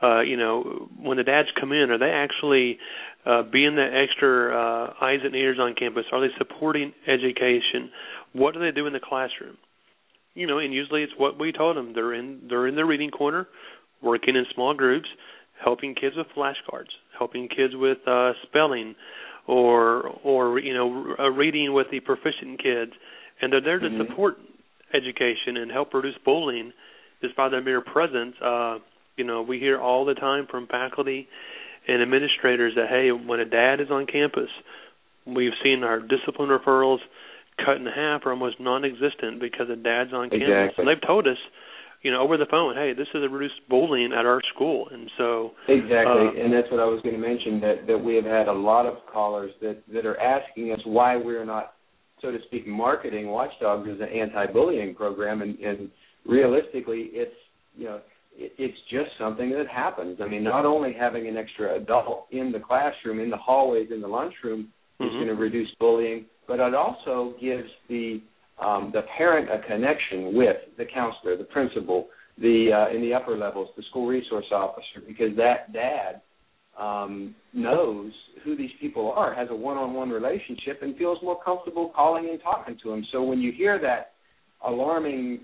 uh, 0.02 0.20
you 0.20 0.36
know, 0.36 0.88
when 0.98 1.16
the 1.16 1.24
dads 1.24 1.48
come 1.58 1.72
in, 1.72 1.90
are 1.90 1.98
they 1.98 2.10
actually 2.10 2.78
uh, 3.26 3.42
being 3.42 3.74
the 3.74 3.84
extra 3.84 4.54
uh, 4.54 4.94
eyes 5.02 5.20
and 5.24 5.34
ears 5.34 5.58
on 5.60 5.74
campus? 5.74 6.04
Are 6.12 6.20
they 6.20 6.32
supporting 6.38 6.92
education? 7.06 7.90
What 8.32 8.54
do 8.54 8.60
they 8.60 8.70
do 8.70 8.86
in 8.86 8.92
the 8.92 9.00
classroom? 9.00 9.56
You 10.34 10.46
know, 10.46 10.58
and 10.58 10.72
usually 10.72 11.02
it's 11.02 11.12
what 11.16 11.38
we 11.38 11.52
told 11.52 11.76
them. 11.76 11.92
They're 11.94 12.14
in 12.14 12.42
they're 12.48 12.66
in 12.66 12.74
the 12.76 12.84
reading 12.84 13.10
corner 13.10 13.48
working 14.04 14.36
in 14.36 14.44
small 14.54 14.74
groups, 14.74 15.08
helping 15.62 15.94
kids 15.94 16.16
with 16.16 16.26
flashcards, 16.36 16.92
helping 17.18 17.48
kids 17.48 17.74
with 17.74 17.98
uh, 18.06 18.32
spelling, 18.42 18.94
or 19.46 20.08
or 20.22 20.58
you 20.58 20.74
know 20.74 21.14
uh, 21.18 21.30
reading 21.30 21.72
with 21.72 21.88
the 21.90 22.00
proficient 22.00 22.62
kids, 22.62 22.92
and 23.40 23.52
they're 23.52 23.60
there 23.60 23.78
to 23.78 23.88
mm-hmm. 23.88 24.10
support 24.10 24.36
education 24.92 25.56
and 25.56 25.70
help 25.70 25.92
reduce 25.92 26.16
bullying 26.24 26.72
just 27.22 27.36
by 27.36 27.48
their 27.48 27.62
mere 27.62 27.80
presence. 27.80 28.34
Uh, 28.44 28.78
you 29.16 29.24
know, 29.24 29.42
we 29.42 29.58
hear 29.58 29.80
all 29.80 30.04
the 30.04 30.14
time 30.14 30.46
from 30.50 30.66
faculty 30.66 31.28
and 31.86 32.02
administrators 32.02 32.74
that 32.76 32.88
hey, 32.88 33.10
when 33.12 33.40
a 33.40 33.44
dad 33.44 33.80
is 33.80 33.90
on 33.90 34.06
campus, 34.06 34.50
we've 35.26 35.52
seen 35.62 35.84
our 35.84 36.00
discipline 36.00 36.48
referrals 36.48 36.98
cut 37.64 37.76
in 37.76 37.86
half 37.86 38.22
or 38.24 38.32
almost 38.32 38.58
non-existent 38.58 39.40
because 39.40 39.68
a 39.70 39.76
dad's 39.76 40.12
on 40.12 40.26
exactly. 40.26 40.46
campus. 40.46 40.74
And 40.78 40.88
they've 40.88 41.06
told 41.06 41.28
us, 41.28 41.38
you 42.04 42.12
know, 42.12 42.20
over 42.20 42.36
the 42.36 42.46
phone, 42.50 42.76
hey, 42.76 42.92
this 42.92 43.08
is 43.14 43.22
a 43.24 43.28
reduced 43.28 43.66
bullying 43.68 44.12
at 44.12 44.26
our 44.26 44.40
school, 44.54 44.88
and 44.92 45.10
so 45.16 45.52
exactly, 45.66 46.28
uh, 46.28 46.44
and 46.44 46.52
that's 46.52 46.70
what 46.70 46.78
I 46.78 46.84
was 46.84 47.00
going 47.02 47.14
to 47.14 47.20
mention 47.20 47.60
that 47.62 47.86
that 47.88 47.98
we 47.98 48.14
have 48.14 48.26
had 48.26 48.46
a 48.46 48.52
lot 48.52 48.84
of 48.84 48.98
callers 49.10 49.50
that 49.62 49.78
that 49.92 50.04
are 50.04 50.20
asking 50.20 50.70
us 50.72 50.80
why 50.84 51.16
we're 51.16 51.46
not, 51.46 51.72
so 52.20 52.30
to 52.30 52.38
speak, 52.46 52.66
marketing 52.66 53.28
Watchdogs 53.28 53.88
as 53.88 54.00
an 54.00 54.08
anti-bullying 54.08 54.94
program, 54.94 55.40
and, 55.40 55.58
and 55.58 55.90
realistically, 56.26 57.08
it's 57.12 57.34
you 57.74 57.86
know 57.86 58.00
it's 58.36 58.76
just 58.90 59.10
something 59.18 59.50
that 59.50 59.66
happens. 59.66 60.18
I 60.22 60.28
mean, 60.28 60.44
not 60.44 60.66
only 60.66 60.92
having 60.92 61.26
an 61.26 61.38
extra 61.38 61.80
adult 61.80 62.26
in 62.32 62.52
the 62.52 62.60
classroom, 62.60 63.18
in 63.18 63.30
the 63.30 63.38
hallways, 63.38 63.88
in 63.90 64.02
the 64.02 64.08
lunchroom 64.08 64.68
mm-hmm. 65.00 65.04
is 65.04 65.12
going 65.12 65.28
to 65.28 65.34
reduce 65.34 65.74
bullying, 65.80 66.26
but 66.46 66.60
it 66.60 66.74
also 66.74 67.34
gives 67.40 67.68
the 67.88 68.20
um, 68.60 68.90
the 68.92 69.02
parent 69.18 69.48
a 69.50 69.66
connection 69.66 70.34
with 70.34 70.56
the 70.78 70.84
counselor, 70.84 71.36
the 71.36 71.44
principal, 71.44 72.08
the 72.38 72.70
uh, 72.72 72.94
in 72.94 73.02
the 73.02 73.12
upper 73.12 73.36
levels, 73.36 73.68
the 73.76 73.82
school 73.90 74.06
resource 74.06 74.46
officer, 74.52 75.00
because 75.06 75.36
that 75.36 75.72
dad 75.72 76.20
um, 76.78 77.34
knows 77.52 78.12
who 78.44 78.56
these 78.56 78.70
people 78.80 79.12
are, 79.16 79.34
has 79.34 79.48
a 79.50 79.54
one-on-one 79.54 80.10
relationship, 80.10 80.80
and 80.82 80.96
feels 80.96 81.18
more 81.22 81.38
comfortable 81.42 81.92
calling 81.94 82.28
and 82.30 82.40
talking 82.42 82.76
to 82.82 82.90
them. 82.90 83.04
So 83.12 83.22
when 83.22 83.40
you 83.40 83.52
hear 83.52 83.80
that 83.80 84.12
alarming 84.66 85.40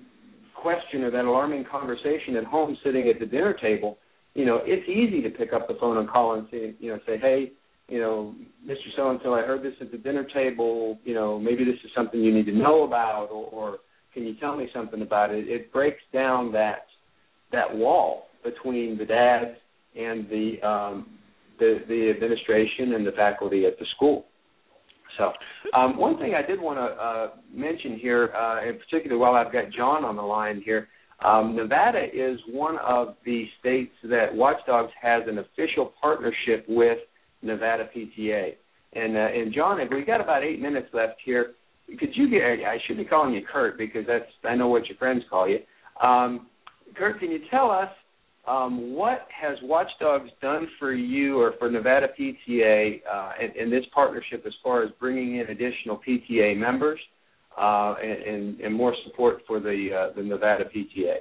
question 0.55 1.03
or 1.03 1.11
that 1.11 1.25
alarming 1.25 1.65
conversation 1.71 2.37
at 2.37 2.45
home 2.45 2.77
sitting 2.85 3.09
at 3.09 3.19
the 3.19 3.27
dinner 3.27 3.55
table, 3.55 3.99
you 4.35 4.45
know, 4.45 4.61
it's 4.65 4.89
easy 4.89 5.23
to 5.23 5.31
pick 5.31 5.53
up 5.53 5.67
the 5.69 5.75
phone 5.81 5.97
and 5.99 6.09
call 6.09 6.35
and 6.35 6.47
say, 6.51 6.75
you 6.79 6.91
know, 6.91 6.99
say, 7.07 7.19
hey, 7.19 7.53
you 7.91 7.99
know, 7.99 8.35
Mr. 8.67 8.77
So 8.97 9.11
and 9.11 9.21
so, 9.23 9.35
I 9.35 9.43
heard 9.43 9.63
this 9.63 9.75
at 9.81 9.91
the 9.91 9.99
dinner 9.99 10.27
table. 10.33 10.99
You 11.05 11.15
know, 11.15 11.39
maybe 11.39 11.65
this 11.65 11.75
is 11.85 11.91
something 11.95 12.21
you 12.21 12.33
need 12.33 12.47
to 12.47 12.57
know 12.57 12.85
about, 12.85 13.29
or, 13.31 13.47
or 13.47 13.79
can 14.15 14.25
you 14.25 14.35
tell 14.41 14.57
me 14.57 14.69
something 14.75 15.03
about 15.03 15.31
it? 15.31 15.49
It 15.49 15.73
breaks 15.73 16.03
down 16.13 16.53
that 16.53 16.87
that 17.53 17.75
wall 17.75 18.29
between 18.45 18.97
the 18.97 19.05
dads 19.05 19.57
and 19.97 20.29
the 20.29 20.67
um, 20.67 21.07
the, 21.59 21.79
the 21.89 22.11
administration 22.15 22.95
and 22.95 23.07
the 23.07 23.13
faculty 23.13 23.67
at 23.67 23.79
the 23.79 23.87
school. 23.97 24.27
So, 25.19 25.33
um, 25.77 25.99
one 25.99 26.19
thing 26.19 26.35
I 26.35 26.47
did 26.47 26.61
want 26.61 26.79
to 26.79 26.83
uh, 26.83 27.31
mention 27.53 27.99
here, 27.99 28.33
uh, 28.33 28.67
in 28.67 28.79
particular, 28.79 29.19
while 29.19 29.35
I've 29.35 29.53
got 29.53 29.65
John 29.77 30.05
on 30.05 30.17
the 30.17 30.23
line 30.23 30.63
here, 30.65 30.89
um, 31.25 31.55
Nevada 31.55 32.05
is 32.13 32.39
one 32.49 32.79
of 32.79 33.17
the 33.27 33.45
states 33.59 33.93
that 34.05 34.35
Watchdogs 34.35 34.93
has 35.03 35.23
an 35.27 35.39
official 35.39 35.93
partnership 36.01 36.65
with 36.69 36.99
Nevada 37.43 37.89
PTA. 37.95 38.55
And 38.93 39.17
uh, 39.17 39.21
and 39.21 39.55
John, 39.55 39.81
if 39.81 39.91
we 39.91 40.05
got 40.05 40.21
about 40.21 40.43
eight 40.43 40.61
minutes 40.61 40.89
left 40.93 41.21
here, 41.25 41.53
could 41.99 42.11
you 42.15 42.29
get? 42.29 42.43
I 42.43 42.79
should 42.87 42.97
be 42.97 43.05
calling 43.05 43.35
you 43.35 43.43
Kurt 43.51 43.79
because 43.79 44.05
that's 44.07 44.25
I 44.45 44.57
know 44.57 44.69
what 44.69 44.87
your 44.87 44.97
friends 44.99 45.23
call 45.31 45.49
you. 45.49 45.59
Um, 46.05 46.49
Kurt, 46.97 47.21
can 47.21 47.31
you 47.31 47.41
tell 47.51 47.71
us 47.71 47.89
um, 48.49 48.95
what 48.95 49.29
has 49.39 49.59
Watchdogs 49.63 50.31
done 50.41 50.67
for 50.79 50.93
you 50.93 51.39
or 51.41 51.55
for 51.59 51.71
Nevada 51.71 52.09
PTA 52.19 53.01
uh, 53.11 53.33
in, 53.41 53.63
in, 53.63 53.71
this 53.71 53.85
partnership 53.95 54.45
as 54.47 54.53
far 54.63 54.83
as 54.83 54.91
bringing 54.99 55.37
in 55.37 55.49
additional 55.49 56.01
PTA 56.07 56.57
members 56.57 56.99
uh, 57.61 57.95
and, 58.03 58.59
and, 58.61 58.75
more 58.75 58.95
support 59.05 59.43
for 59.47 59.61
the 59.61 60.11
uh, 60.11 60.17
the 60.17 60.23
Nevada 60.23 60.65
PTA? 60.65 61.17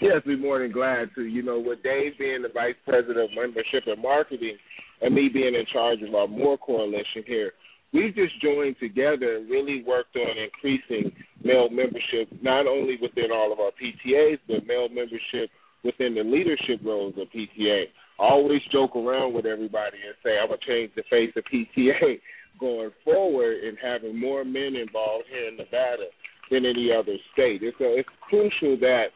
Yes, 0.00 0.22
we're 0.26 0.36
more 0.36 0.58
than 0.58 0.72
glad 0.72 1.10
to. 1.14 1.22
You 1.22 1.42
know, 1.42 1.60
with 1.60 1.82
Dave 1.82 2.18
being 2.18 2.42
the 2.42 2.48
vice 2.48 2.74
president 2.84 3.18
of 3.18 3.30
membership 3.36 3.84
and 3.86 4.02
marketing, 4.02 4.56
and 5.00 5.14
me 5.14 5.28
being 5.32 5.54
in 5.54 5.66
charge 5.72 6.02
of 6.02 6.14
our 6.14 6.26
More 6.26 6.58
Coalition 6.58 7.22
here, 7.26 7.52
we've 7.92 8.14
just 8.14 8.40
joined 8.40 8.76
together 8.80 9.36
and 9.36 9.50
really 9.50 9.84
worked 9.86 10.16
on 10.16 10.36
increasing 10.38 11.12
male 11.42 11.68
membership, 11.70 12.28
not 12.42 12.66
only 12.66 12.98
within 13.00 13.30
all 13.32 13.52
of 13.52 13.60
our 13.60 13.70
PTAs, 13.70 14.38
but 14.48 14.66
male 14.66 14.88
membership 14.88 15.50
within 15.84 16.14
the 16.14 16.24
leadership 16.24 16.80
roles 16.84 17.14
of 17.18 17.28
PTA. 17.28 17.84
I 18.18 18.22
always 18.22 18.62
joke 18.72 18.96
around 18.96 19.34
with 19.34 19.46
everybody 19.46 19.98
and 20.06 20.14
say 20.24 20.38
I'm 20.38 20.48
gonna 20.48 20.58
change 20.66 20.92
the 20.96 21.02
face 21.10 21.32
of 21.36 21.44
PTA 21.44 22.20
going 22.60 22.90
forward 23.04 23.64
and 23.64 23.76
having 23.82 24.18
more 24.18 24.44
men 24.44 24.76
involved 24.76 25.26
here 25.30 25.48
in 25.48 25.56
Nevada 25.56 26.06
than 26.50 26.64
any 26.64 26.90
other 26.92 27.16
state. 27.32 27.62
It's 27.62 27.78
a, 27.80 27.98
it's 27.98 28.08
crucial 28.28 28.78
that 28.80 29.06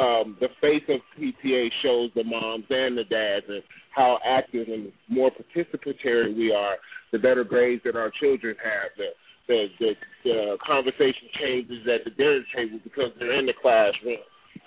um, 0.00 0.36
the 0.40 0.48
face 0.60 0.82
of 0.88 1.00
PTA 1.18 1.68
shows 1.82 2.10
the 2.14 2.24
moms 2.24 2.64
and 2.70 2.98
the 2.98 3.04
dads 3.04 3.46
and 3.48 3.62
how 3.94 4.18
active 4.26 4.68
and 4.68 4.90
more 5.08 5.30
participatory 5.30 6.34
we 6.36 6.52
are, 6.52 6.76
the 7.12 7.18
better 7.18 7.44
grades 7.44 7.82
that 7.84 7.96
our 7.96 8.10
children 8.20 8.56
have, 8.62 8.90
the 8.96 9.08
the, 9.46 9.66
the, 9.78 9.92
the 10.24 10.56
conversation 10.66 11.28
changes 11.38 11.84
at 11.84 12.02
the 12.04 12.10
dinner 12.16 12.40
table 12.56 12.80
because 12.82 13.12
they're 13.18 13.38
in 13.38 13.44
the 13.44 13.52
classroom, 13.60 14.16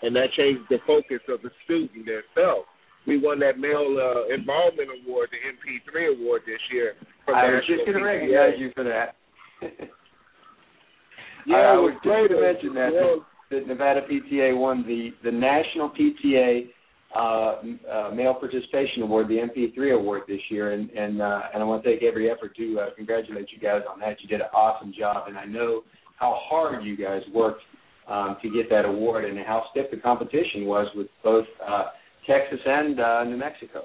and 0.04 0.16
that 0.16 0.30
changes 0.38 0.62
the 0.70 0.78
focus 0.86 1.18
of 1.30 1.42
the 1.42 1.50
student 1.66 2.06
themselves. 2.06 2.70
We 3.08 3.18
won 3.18 3.40
that 3.40 3.58
male 3.58 3.98
uh, 3.98 4.32
involvement 4.32 4.90
award, 5.02 5.30
the 5.34 5.42
MP3 5.42 6.22
award 6.22 6.44
this 6.46 6.62
year. 6.72 6.94
From 7.26 7.36
I 7.38 7.46
was 7.50 7.64
just 7.66 7.90
going 7.90 7.98
to 7.98 8.04
recognize 8.04 8.54
you 8.60 8.70
for 8.76 8.84
that. 8.84 9.18
yeah, 11.48 11.74
I 11.74 11.82
was 11.82 11.98
going 12.04 12.30
to 12.30 12.40
mention 12.40 12.76
that. 12.76 12.92
Yeah 12.94 13.24
that 13.50 13.68
Nevada 13.68 14.02
PTA 14.02 14.58
won 14.58 14.84
the 14.88 15.12
the 15.24 15.32
National 15.32 15.90
PTA 15.90 16.70
uh, 17.16 17.20
uh, 17.20 18.12
Male 18.14 18.34
Participation 18.34 19.04
Award, 19.04 19.28
the 19.28 19.36
MP3 19.36 19.96
award 19.96 20.24
this 20.28 20.42
year, 20.50 20.74
and 20.74 20.90
and 20.92 21.22
uh, 21.22 21.42
and 21.54 21.64
I 21.64 21.66
want 21.66 21.84
to 21.84 21.90
take 21.90 22.04
every 22.04 22.30
effort 22.30 22.56
to 22.58 22.80
uh, 22.80 22.96
congratulate 22.96 23.48
you 23.52 23.60
guys 23.60 23.82
on 23.90 24.00
that. 24.02 24.22
You 24.22 24.28
did 24.28 24.42
an 24.42 24.48
awesome 24.54 24.94
job, 24.98 25.28
and 25.28 25.38
I 25.38 25.46
know 25.46 25.84
how 26.18 26.38
hard 26.50 26.84
you 26.84 26.98
guys 26.98 27.22
worked 27.34 27.62
um, 28.10 28.38
to 28.42 28.50
get 28.50 28.70
that 28.70 28.86
award, 28.86 29.26
and 29.26 29.38
how 29.40 29.66
stiff 29.72 29.86
the 29.92 29.98
competition 29.98 30.66
was 30.66 30.88
with 30.96 31.08
both 31.24 31.46
uh, 31.66 31.86
Texas 32.28 32.60
and 32.66 33.00
uh, 33.00 33.24
New 33.24 33.38
Mexico. 33.38 33.84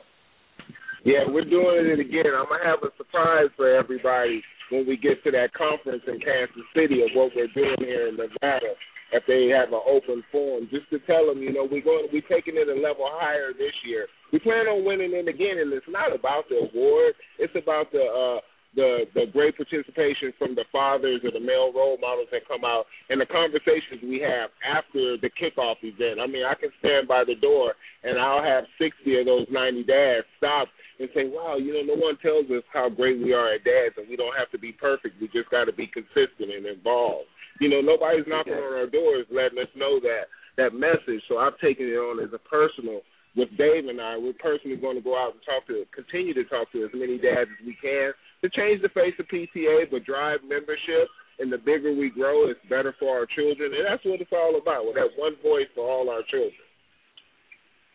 Yeah, 1.04 1.26
we're 1.28 1.44
doing 1.44 1.86
it 1.86 2.00
again. 2.00 2.30
I'm 2.36 2.46
gonna 2.46 2.64
have 2.64 2.82
a 2.82 2.94
surprise 2.96 3.48
for 3.56 3.72
everybody 3.72 4.42
when 4.70 4.86
we 4.86 4.96
get 4.96 5.22
to 5.24 5.30
that 5.32 5.52
conference 5.52 6.02
in 6.06 6.18
Kansas 6.18 6.66
City 6.74 7.02
of 7.02 7.10
what 7.14 7.30
we're 7.34 7.52
doing 7.54 7.76
here 7.78 8.08
in 8.08 8.16
Nevada 8.16 8.74
if 9.12 9.22
they 9.28 9.52
have 9.52 9.68
an 9.68 9.84
open 9.84 10.24
forum, 10.32 10.68
just 10.72 10.88
to 10.90 10.98
tell 11.04 11.26
them, 11.28 11.44
you 11.44 11.52
know, 11.52 11.68
we're 11.70 11.84
going, 11.84 12.08
we're 12.12 12.24
taking 12.32 12.56
it 12.56 12.68
a 12.68 12.74
level 12.80 13.04
higher 13.12 13.52
this 13.52 13.76
year. 13.84 14.08
We 14.32 14.40
plan 14.40 14.66
on 14.66 14.84
winning 14.84 15.12
it 15.12 15.28
again, 15.28 15.60
and 15.60 15.72
it's 15.72 15.86
not 15.88 16.16
about 16.16 16.48
the 16.48 16.64
award; 16.64 17.12
it's 17.38 17.52
about 17.52 17.92
the 17.92 18.00
uh, 18.00 18.40
the 18.74 19.04
the 19.12 19.28
great 19.28 19.56
participation 19.56 20.32
from 20.40 20.56
the 20.56 20.64
fathers 20.72 21.20
or 21.24 21.30
the 21.30 21.44
male 21.44 21.72
role 21.76 22.00
models 22.00 22.32
that 22.32 22.48
come 22.48 22.64
out, 22.64 22.88
and 23.12 23.20
the 23.20 23.28
conversations 23.28 24.00
we 24.00 24.24
have 24.24 24.48
after 24.64 25.20
the 25.20 25.28
kickoff 25.36 25.76
event. 25.84 26.16
I 26.16 26.26
mean, 26.26 26.48
I 26.48 26.56
can 26.56 26.72
stand 26.80 27.06
by 27.06 27.24
the 27.28 27.36
door, 27.36 27.76
and 28.02 28.16
I'll 28.16 28.42
have 28.42 28.64
sixty 28.80 29.20
of 29.20 29.28
those 29.28 29.44
ninety 29.52 29.84
dads 29.84 30.24
stop 30.40 30.68
and 30.96 31.08
say, 31.12 31.28
"Wow, 31.28 31.60
you 31.60 31.76
know, 31.76 31.84
no 31.84 32.00
one 32.00 32.16
tells 32.24 32.48
us 32.48 32.64
how 32.72 32.88
great 32.88 33.20
we 33.20 33.36
are 33.36 33.52
at 33.52 33.64
dads, 33.68 34.00
and 34.00 34.08
we 34.08 34.16
don't 34.16 34.36
have 34.40 34.48
to 34.56 34.58
be 34.58 34.72
perfect. 34.72 35.20
We 35.20 35.28
just 35.28 35.52
got 35.52 35.68
to 35.68 35.76
be 35.76 35.86
consistent 35.86 36.48
and 36.48 36.64
involved." 36.64 37.28
You 37.62 37.70
know, 37.70 37.78
nobody's 37.78 38.26
knocking 38.26 38.58
on 38.58 38.74
our 38.74 38.90
doors 38.90 39.22
letting 39.30 39.62
us 39.62 39.70
know 39.78 40.02
that 40.02 40.26
that 40.58 40.74
message. 40.74 41.22
So 41.30 41.38
I've 41.38 41.56
taken 41.62 41.86
it 41.86 41.94
on 41.94 42.18
as 42.18 42.34
a 42.34 42.42
personal. 42.42 43.06
With 43.32 43.48
Dave 43.56 43.88
and 43.88 43.96
I, 43.96 44.18
we're 44.18 44.36
personally 44.36 44.76
going 44.76 44.98
to 44.98 45.00
go 45.00 45.16
out 45.16 45.32
and 45.32 45.40
talk 45.40 45.64
to, 45.72 45.88
continue 45.96 46.34
to 46.36 46.44
talk 46.52 46.68
to 46.76 46.84
as 46.84 46.92
many 46.92 47.16
dads 47.16 47.48
as 47.48 47.64
we 47.64 47.72
can 47.80 48.12
to 48.44 48.50
change 48.52 48.82
the 48.82 48.92
face 48.92 49.16
of 49.16 49.24
PTA, 49.32 49.88
but 49.88 50.04
drive 50.04 50.44
membership. 50.44 51.08
And 51.38 51.48
the 51.48 51.56
bigger 51.56 51.96
we 51.96 52.10
grow, 52.10 52.50
it's 52.50 52.60
better 52.68 52.94
for 53.00 53.08
our 53.16 53.24
children, 53.24 53.72
and 53.72 53.88
that's 53.88 54.04
what 54.04 54.20
it's 54.20 54.36
all 54.36 54.60
about. 54.60 54.84
We 54.84 54.92
have 55.00 55.16
one 55.16 55.32
voice 55.42 55.70
for 55.74 55.88
all 55.88 56.10
our 56.10 56.20
children. 56.28 56.60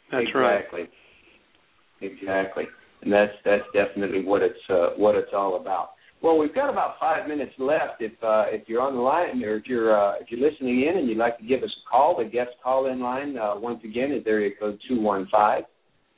That's 0.09 0.25
exactly. 0.25 0.89
right. 0.89 0.89
Exactly, 2.01 2.65
and 3.03 3.13
that's 3.13 3.33
that's 3.45 3.65
definitely 3.73 4.23
what 4.23 4.41
it's 4.41 4.65
uh, 4.69 4.97
what 4.97 5.15
it's 5.15 5.31
all 5.33 5.61
about. 5.61 5.96
Well, 6.21 6.37
we've 6.37 6.53
got 6.53 6.69
about 6.69 6.95
five 6.99 7.27
minutes 7.27 7.53
left. 7.59 8.01
If 8.01 8.11
uh, 8.23 8.45
if 8.47 8.67
you're 8.67 8.81
on 8.81 8.95
the 8.95 9.01
line 9.01 9.43
or 9.43 9.57
if 9.57 9.65
you're 9.67 9.95
uh, 9.95 10.15
if 10.19 10.31
you're 10.31 10.49
listening 10.49 10.87
in 10.89 10.97
and 10.97 11.07
you'd 11.07 11.17
like 11.17 11.37
to 11.37 11.45
give 11.45 11.61
us 11.61 11.69
a 11.69 11.89
call, 11.89 12.17
the 12.17 12.25
guest 12.25 12.51
call 12.63 12.87
in 12.87 12.99
line 12.99 13.37
uh, 13.37 13.53
once 13.55 13.79
again 13.83 14.11
is 14.11 14.23
area 14.25 14.51
code 14.59 14.79
two 14.87 14.99
one 14.99 15.27
five 15.31 15.63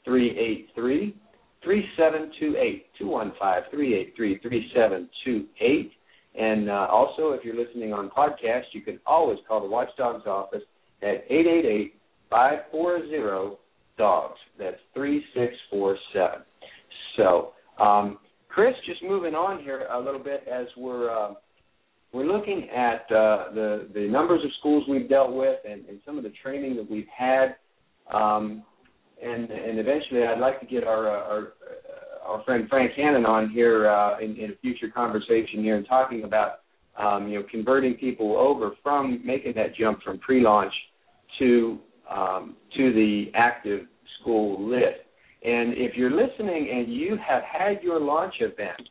three 0.05 0.29
eight 0.38 0.69
three 0.73 1.15
three 1.63 1.85
seven 1.97 2.31
two 2.39 2.55
eight 2.57 2.85
two 2.97 3.07
one 3.07 3.33
five 3.38 3.63
three 3.71 3.93
eight 3.93 4.13
three 4.15 4.39
three 4.39 4.71
seven 4.73 5.09
two 5.25 5.47
eight. 5.59 5.91
And 6.39 6.69
uh, 6.69 6.88
also, 6.89 7.31
if 7.31 7.43
you're 7.43 7.57
listening 7.57 7.91
on 7.91 8.09
podcast, 8.09 8.65
you 8.71 8.81
can 8.81 8.99
always 9.05 9.39
call 9.47 9.62
the 9.62 9.67
Watchdogs 9.67 10.25
office 10.25 10.63
at 11.01 11.25
eight 11.29 11.45
eight 11.45 11.65
eight 11.65 11.95
five 12.29 12.59
four 12.71 13.05
zero 13.09 13.59
Dogs. 13.99 14.39
That's 14.57 14.79
3647. 14.95 16.41
So, 17.17 17.51
um, 17.83 18.17
Chris, 18.60 18.76
just 18.86 19.02
moving 19.04 19.36
on 19.36 19.63
here 19.63 19.88
a 19.89 19.98
little 19.98 20.19
bit 20.22 20.43
as 20.52 20.67
we're 20.76 21.10
uh, 21.10 21.34
we're 22.12 22.26
looking 22.26 22.67
at 22.76 23.04
uh, 23.04 23.54
the 23.56 23.88
the 23.93 24.02
numbers 24.02 24.41
of 24.43 24.52
schools 24.60 24.84
we've 24.89 25.08
dealt 25.08 25.32
with 25.32 25.60
and, 25.63 25.86
and 25.86 26.02
some 26.06 26.17
of 26.17 26.26
the 26.26 26.34
training 26.43 26.76
that 26.76 26.91
we've 26.91 27.08
had, 27.08 27.56
um, 28.13 28.62
and 29.24 29.50
and 29.50 29.80
eventually 29.80 30.24
I'd 30.24 30.41
like 30.41 30.60
to 30.60 30.65
get 30.65 30.84
our 30.84 31.08
uh, 31.08 31.24
our, 31.24 31.39
uh, 31.39 32.28
our 32.32 32.43
friend 32.43 32.67
Frank 32.69 32.91
Hannon 32.98 33.26
on 33.26 33.50
here 33.50 33.89
uh, 33.89 34.19
in, 34.19 34.36
in 34.36 34.52
a 34.52 34.56
future 34.62 34.89
conversation 34.93 35.63
here 35.63 35.78
and 35.78 35.88
talking 35.88 36.26
about 36.26 36.60
um, 36.98 37.30
you 37.30 37.39
know 37.39 37.45
converting 37.50 37.93
people 37.93 38.36
over 38.36 38.72
from 38.84 39.22
making 39.26 39.54
that 39.56 39.74
jump 39.74 40.04
from 40.04 40.17
pre-launch 40.19 40.74
to 41.39 41.80
um, 42.12 42.58
to 42.76 42.91
the 42.91 43.32
active 43.36 43.88
school 44.19 44.69
list. 44.69 45.00
And 45.43 45.73
if 45.73 45.95
you're 45.95 46.12
listening 46.12 46.69
and 46.71 46.93
you 46.93 47.17
have 47.25 47.43
had 47.43 47.82
your 47.82 47.99
launch 47.99 48.36
event 48.41 48.89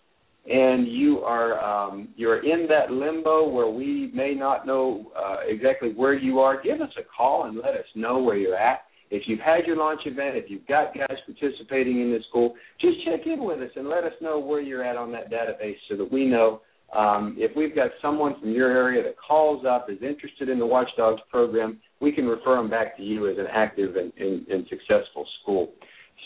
and 0.51 0.89
you 0.89 1.19
are 1.19 1.63
um, 1.63 2.09
you're 2.17 2.43
in 2.43 2.67
that 2.69 2.91
limbo 2.91 3.49
where 3.49 3.69
we 3.69 4.11
may 4.15 4.35
not 4.35 4.67
know 4.67 5.13
uh, 5.17 5.37
exactly 5.47 5.93
where 5.95 6.15
you 6.15 6.41
are, 6.41 6.63
give 6.63 6.81
us 6.81 6.91
a 6.99 7.03
call 7.05 7.45
and 7.45 7.57
let 7.57 7.75
us 7.75 7.85
know 7.95 8.19
where 8.19 8.37
you're 8.37 8.57
at. 8.57 8.81
If 9.11 9.23
you've 9.27 9.41
had 9.41 9.67
your 9.67 9.77
launch 9.77 10.01
event, 10.07 10.37
if 10.37 10.51
you've 10.51 10.67
got 10.67 10.95
guys 10.95 11.17
participating 11.27 12.01
in 12.01 12.13
this 12.13 12.23
school, 12.29 12.55
just 12.81 13.05
check 13.05 13.27
in 13.27 13.43
with 13.45 13.61
us 13.61 13.71
and 13.77 13.89
let 13.89 14.05
us 14.05 14.13
know 14.21 14.39
where 14.39 14.61
you're 14.61 14.85
at 14.85 14.97
on 14.97 15.13
that 15.13 15.31
database 15.31 15.77
so 15.89 15.97
that 15.97 16.11
we 16.11 16.27
know 16.27 16.61
um, 16.97 17.37
if 17.39 17.55
we've 17.55 17.75
got 17.75 17.91
someone 18.01 18.39
from 18.41 18.51
your 18.51 18.71
area 18.71 19.03
that 19.03 19.17
calls 19.19 19.65
up, 19.67 19.91
is 19.91 19.99
interested 20.03 20.49
in 20.49 20.59
the 20.59 20.67
Watchdogs 20.67 21.21
program, 21.31 21.79
we 22.01 22.13
can 22.13 22.27
refer 22.27 22.57
them 22.57 22.71
back 22.71 22.97
to 22.97 23.03
you 23.03 23.31
as 23.31 23.37
an 23.39 23.47
active 23.53 23.97
and, 23.97 24.13
and, 24.19 24.47
and 24.49 24.67
successful 24.69 25.27
school. 25.43 25.71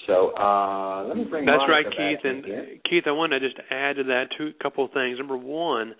So 0.06 0.34
uh, 0.36 1.04
let 1.04 1.16
me 1.16 1.24
bring. 1.24 1.46
That's 1.46 1.58
Monica 1.58 1.72
right, 1.72 2.16
Keith. 2.16 2.24
And. 2.24 2.44
Keith, 2.88 3.04
I 3.06 3.12
want 3.12 3.32
to 3.32 3.40
just 3.40 3.56
add 3.70 3.96
to 3.96 4.04
that 4.04 4.24
two 4.36 4.52
couple 4.62 4.84
of 4.84 4.92
things. 4.92 5.18
Number 5.18 5.36
one, 5.36 5.94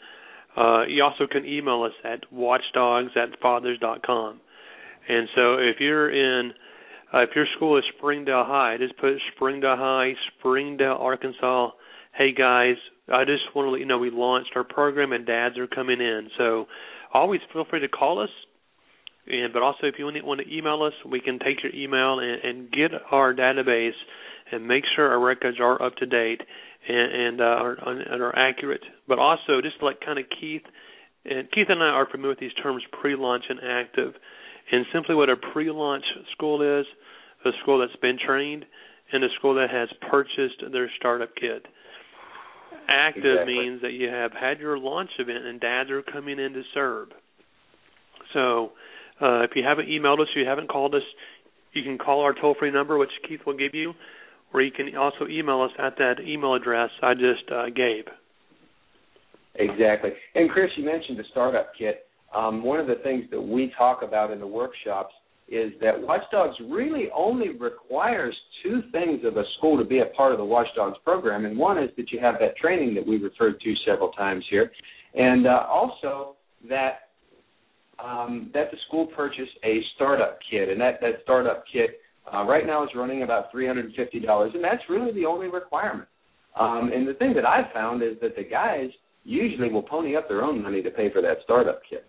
uh, 0.57 0.85
you 0.87 1.05
also 1.05 1.27
can 1.31 1.47
email 1.47 1.83
us 1.83 1.93
at 2.05 2.21
watchdogs 2.33 3.13
at 3.17 3.39
fathers 3.41 3.79
dot 3.81 4.05
com. 4.05 4.41
And 5.09 5.29
so 5.35 5.55
if 5.55 5.77
you're 5.81 6.11
in, 6.11 6.53
uh, 7.13 7.21
if 7.21 7.31
your 7.35 7.47
school 7.57 7.79
is 7.79 7.85
Springdale 7.97 8.45
High, 8.45 8.77
just 8.79 8.97
put 8.99 9.15
Springdale 9.37 9.77
High, 9.77 10.13
Springdale, 10.39 10.97
Arkansas. 10.99 11.71
Hey 12.15 12.33
guys, 12.33 12.77
I 13.13 13.25
just 13.25 13.43
want 13.55 13.67
to 13.67 13.71
let 13.71 13.81
you 13.81 13.87
know 13.87 13.99
we 13.99 14.11
launched 14.11 14.53
our 14.55 14.65
program 14.65 15.13
and 15.13 15.25
dads 15.27 15.57
are 15.59 15.67
coming 15.67 16.01
in. 16.01 16.29
So 16.39 16.67
always 17.15 17.41
feel 17.53 17.65
free 17.69 17.81
to 17.81 17.89
call 17.89 18.21
us 18.21 18.31
and 19.27 19.53
but 19.53 19.63
also 19.63 19.87
if 19.87 19.95
you 19.99 20.05
want 20.05 20.41
to 20.41 20.57
email 20.57 20.83
us, 20.83 20.93
we 21.09 21.21
can 21.21 21.39
take 21.39 21.63
your 21.63 21.75
email 21.75 22.19
and, 22.19 22.43
and 22.43 22.71
get 22.73 22.91
our 23.11 23.33
database 23.35 23.99
and 24.51 24.67
make 24.67 24.85
sure 24.95 25.09
our 25.09 25.21
records 25.21 25.59
are 25.61 25.81
up 25.81 25.97
to 25.97 26.07
date 26.07 26.41
and, 26.89 27.13
and 27.13 27.41
uh, 27.41 27.45
are, 27.45 27.77
and 27.87 28.23
are 28.23 28.37
accurate. 28.37 28.83
But 29.07 29.19
also 29.19 29.61
just 29.63 29.77
like 29.83 30.01
kind 30.05 30.19
of 30.19 30.27
Keith 30.41 30.63
and 31.25 31.51
Keith 31.53 31.69
and 31.69 31.83
I 31.83 31.87
are 31.87 32.07
familiar 32.11 32.31
with 32.31 32.41
these 32.41 32.55
terms 32.63 32.83
pre-launch 33.01 33.45
and 33.49 33.61
active. 33.63 34.15
And 34.71 34.87
simply 34.93 35.15
what 35.15 35.29
a 35.29 35.37
pre-launch 35.37 36.05
school 36.33 36.81
is, 36.81 36.87
a 37.45 37.51
school 37.63 37.81
that's 37.81 38.01
been 38.01 38.19
trained 38.25 38.65
and 39.13 39.23
a 39.23 39.29
school 39.39 39.55
that 39.55 39.71
has 39.71 39.89
purchased 40.11 40.63
their 40.73 40.91
startup 40.99 41.35
kit. 41.37 41.67
Active 42.89 43.25
Exactly. 43.25 43.55
means 43.55 43.83
that 43.83 43.93
you 43.93 44.09
have 44.09 44.33
had 44.33 44.59
your 44.59 44.79
launch 44.79 45.11
event 45.19 45.45
and 45.45 45.61
dads 45.61 45.91
are 45.91 46.03
coming 46.03 46.39
in 46.39 46.53
to 46.55 46.63
serve. 46.75 47.09
So 48.33 48.73
uh, 49.23 49.43
if 49.43 49.51
you 49.55 49.63
haven't 49.67 49.89
emailed 49.89 50.21
us, 50.21 50.29
you 50.35 50.45
haven't 50.47 50.69
called 50.69 50.95
us, 50.95 51.03
you 51.73 51.83
can 51.83 51.97
call 51.99 52.23
our 52.23 52.35
toll 52.35 52.55
free 52.59 52.71
number, 52.71 52.99
which 52.99 53.11
Keith 53.29 53.41
will 53.47 53.57
give 53.57 53.75
you, 53.75 53.95
or 54.53 54.63
you 54.63 54.73
can 54.73 54.97
also 54.97 55.27
email 55.29 55.63
us 55.63 55.71
at 55.79 55.97
that 55.99 56.17
email 56.27 56.55
address 56.55 56.91
I 57.03 57.15
just 57.15 57.51
uh, 57.51 57.67
gave. 57.67 58.05
Exactly. 59.55 60.11
And 60.35 60.51
Chris, 60.51 60.71
you 60.77 60.85
mentioned 60.85 61.19
the 61.19 61.25
startup 61.31 61.73
kit. 61.79 62.07
Um, 62.35 62.63
one 62.65 62.81
of 62.81 62.87
the 62.87 62.97
things 63.03 63.25
that 63.31 63.41
we 63.41 63.73
talk 63.77 64.03
about 64.03 64.31
in 64.31 64.41
the 64.41 64.47
workshops 64.47 65.13
is 65.49 65.73
that 65.83 66.01
Watchdogs 66.01 66.57
really 66.71 67.09
only 67.15 67.51
requires 67.51 68.35
two 68.63 68.81
things 68.91 69.21
of 69.25 69.37
a 69.37 69.43
school 69.59 69.77
to 69.77 69.85
be 69.85 69.99
a 69.99 70.07
part 70.17 70.33
of 70.33 70.39
the 70.39 70.45
Watchdogs 70.45 70.97
program, 71.05 71.45
and 71.45 71.59
one 71.59 71.77
is 71.77 71.91
that 71.99 72.11
you 72.11 72.19
have 72.21 72.37
that 72.41 72.57
training 72.57 72.95
that 72.95 73.07
we 73.07 73.19
referred 73.19 73.61
to 73.61 73.75
several 73.87 74.13
times 74.13 74.45
here, 74.49 74.73
and 75.15 75.47
uh, 75.47 75.67
also 75.69 76.37
that 76.71 77.11
um, 78.03 78.51
that 78.55 78.71
the 78.71 78.77
school 78.89 79.07
purchase 79.07 79.49
a 79.65 79.81
startup 79.95 80.39
kit, 80.51 80.69
and 80.69 80.81
that 80.81 81.01
that 81.01 81.21
startup 81.23 81.65
kit 81.73 82.01
uh, 82.33 82.45
right 82.45 82.67
now 82.67 82.83
is 82.83 82.91
running 82.95 83.23
about 83.23 83.51
three 83.51 83.67
hundred 83.67 83.87
and 83.87 83.95
fifty 83.95 84.21
dollars, 84.21 84.53
and 84.55 84.63
that's 84.63 84.83
really 84.89 85.13
the 85.13 85.27
only 85.27 85.49
requirement. 85.49 86.09
Um, 86.59 86.91
and 86.95 87.07
the 87.09 87.15
thing 87.15 87.33
that 87.35 87.47
I've 87.47 87.73
found 87.73 88.03
is 88.03 88.17
that 88.21 88.37
the 88.37 88.45
guys 88.45 88.91
usually 89.25 89.71
will 89.71 89.83
pony 89.83 90.17
up 90.17 90.29
their 90.29 90.43
own 90.43 90.63
money 90.63 90.83
to 90.83 90.91
pay 90.91 91.11
for 91.11 91.23
that 91.23 91.39
startup 91.45 91.81
kit. 91.89 92.07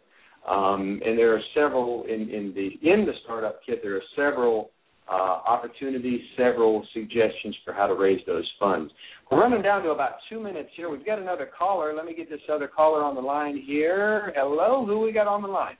Um, 0.49 0.99
and 1.06 1.17
there 1.17 1.34
are 1.34 1.41
several 1.56 2.03
in, 2.03 2.29
in 2.29 2.53
the 2.53 2.91
in 2.91 3.06
the 3.06 3.13
startup 3.23 3.62
kit. 3.65 3.79
There 3.82 3.95
are 3.95 4.01
several 4.15 4.71
uh, 5.10 5.13
opportunities, 5.13 6.22
several 6.38 6.86
suggestions 6.94 7.56
for 7.66 7.74
how 7.74 7.88
to 7.88 7.94
raise 7.94 8.22
those 8.26 8.50
funds. 8.60 8.92
We're 9.30 9.39
running 9.42 9.62
down 9.62 9.84
to 9.84 9.89
about 9.89 10.13
two 10.30 10.39
minutes 10.39 10.70
here. 10.76 10.89
We've 10.89 11.06
got 11.06 11.20
another 11.20 11.50
caller. 11.58 11.94
Let 11.96 12.06
me 12.06 12.13
get 12.13 12.30
this 12.30 12.39
other 12.52 12.68
caller 12.68 13.04
on 13.04 13.16
the 13.16 13.22
line 13.22 13.62
here. 13.66 14.32
Hello, 14.36 14.86
who 14.86 15.00
we 15.00 15.12
got 15.12 15.28
on 15.28 15.42
the 15.42 15.48
line? 15.48 15.76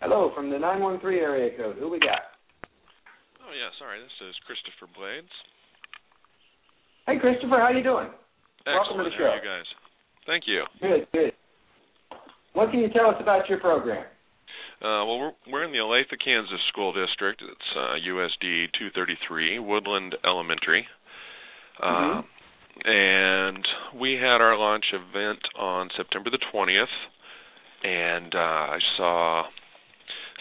Hello, 0.00 0.32
from 0.34 0.50
the 0.50 0.58
913 0.58 1.18
area 1.18 1.56
code. 1.56 1.76
Who 1.78 1.90
we 1.90 1.98
got? 1.98 2.32
Oh 3.44 3.52
yeah, 3.52 3.68
sorry. 3.78 4.00
This 4.00 4.28
is 4.28 4.34
Christopher 4.46 4.88
Blades. 4.96 5.28
Hey, 7.06 7.18
Christopher, 7.20 7.58
how 7.60 7.68
you 7.68 7.82
doing? 7.82 8.08
Welcome 8.64 9.04
to 9.04 9.04
Excellent. 9.04 9.12
the 9.12 9.16
How 9.18 9.24
are 9.24 9.36
show. 9.36 9.42
you 9.42 9.48
guys? 9.50 9.68
Thank 10.26 10.44
you. 10.46 10.62
Good, 10.80 11.06
good. 11.12 11.32
What 12.52 12.70
can 12.70 12.80
you 12.80 12.88
tell 12.90 13.08
us 13.10 13.16
about 13.20 13.48
your 13.48 13.58
program? 13.58 14.04
Uh, 14.82 15.04
well, 15.04 15.18
we're, 15.18 15.32
we're 15.52 15.64
in 15.64 15.72
the 15.72 15.78
Olathe, 15.78 16.06
Kansas 16.24 16.60
school 16.72 16.92
district. 16.92 17.42
It's 17.42 17.76
uh, 17.76 18.00
USD 18.08 18.72
233, 18.78 19.58
Woodland 19.58 20.16
Elementary. 20.24 20.86
Mhm. 21.82 22.18
Uh, 22.18 22.22
and 22.82 23.66
we 24.00 24.14
had 24.14 24.40
our 24.40 24.56
launch 24.56 24.86
event 24.94 25.40
on 25.58 25.90
September 25.96 26.30
the 26.30 26.38
20th, 26.52 26.86
and 27.84 28.34
uh, 28.34 28.38
I 28.38 28.78
saw 28.96 29.42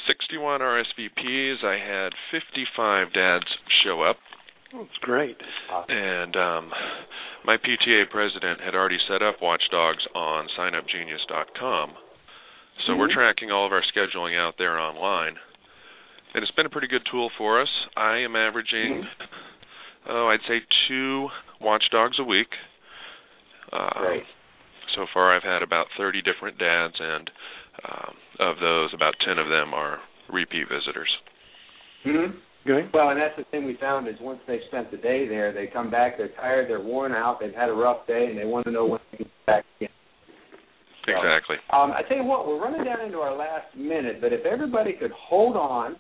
61 0.08 0.62
RSVPs. 0.62 1.64
I 1.66 1.78
had 1.78 2.14
55 2.32 3.12
dads 3.14 3.46
show 3.84 4.04
up. 4.04 4.18
Oh, 4.74 4.82
it's 4.84 4.98
great. 5.02 5.36
And 5.90 6.36
um, 6.36 6.72
my 7.44 7.58
PTA 7.58 8.10
president 8.10 8.62
had 8.62 8.76
already 8.76 9.00
set 9.10 9.22
up 9.22 9.42
Watchdogs 9.42 10.06
on 10.16 10.48
signupgenius.com. 10.58 11.92
So 12.86 12.96
we're 12.96 13.08
Mhm. 13.08 13.14
tracking 13.14 13.52
all 13.52 13.66
of 13.66 13.74
our 13.74 13.82
scheduling 13.82 14.38
out 14.38 14.58
there 14.58 14.80
online. 14.80 15.38
And 16.34 16.44
it's 16.44 16.52
been 16.52 16.66
a 16.66 16.70
pretty 16.70 16.88
good 16.88 17.06
tool 17.06 17.30
for 17.38 17.60
us. 17.60 17.70
I 17.98 18.18
am 18.18 18.36
averaging, 18.36 19.08
oh, 20.08 20.28
I'd 20.28 20.44
say 20.44 20.62
two 20.88 21.30
Watchdogs 21.60 22.20
a 22.20 22.24
week. 22.24 22.56
Uh, 23.72 24.00
Great. 24.00 24.26
So 24.96 25.06
far, 25.08 25.34
I've 25.36 25.44
had 25.44 25.62
about 25.62 25.88
30 25.98 26.22
different 26.22 26.58
dads, 26.58 27.00
and 27.00 27.30
um, 27.84 28.18
of 28.40 28.60
those, 28.60 28.94
about 28.94 29.16
10 29.20 29.38
of 29.38 29.48
them 29.48 29.74
are 29.74 30.00
repeat 30.30 30.68
visitors. 30.68 31.10
Mm-hmm. 32.06 32.38
Great. 32.66 32.94
Well, 32.94 33.10
and 33.10 33.20
that's 33.20 33.36
the 33.38 33.46
thing 33.46 33.66
we 33.66 33.76
found 33.76 34.08
is 34.08 34.16
once 34.20 34.40
they've 34.48 34.64
spent 34.68 34.92
the 34.92 34.98
day 34.98 35.28
there, 35.28 35.54
they 35.54 35.68
come 35.68 35.90
back, 35.90 36.18
they're 36.18 36.30
tired, 36.30 36.70
they're 36.70 36.82
worn 36.82 37.14
out, 37.14 37.40
they've 37.40 37.54
had 37.54 37.70
a 37.70 37.74
rough 37.74 38.06
day, 38.08 38.28
and 38.30 38.38
they 38.38 38.46
want 38.46 38.66
to 38.66 38.72
know 38.72 38.86
when 38.86 39.00
they 39.12 39.18
can 39.18 39.26
get 39.26 39.46
back 39.46 39.66
again. 39.78 39.90
So, 41.14 41.20
Exactly. 41.20 41.56
Um, 41.72 41.92
I 41.92 42.02
tell 42.08 42.18
you 42.18 42.24
what, 42.24 42.48
we're 42.48 42.62
running 42.62 42.84
down 42.84 43.02
into 43.02 43.18
our 43.18 43.36
last 43.36 43.76
minute, 43.78 44.22
but 44.22 44.34
if 44.34 44.46
everybody 44.46 44.94
could 44.94 45.12
hold 45.12 45.56
on, 45.56 45.96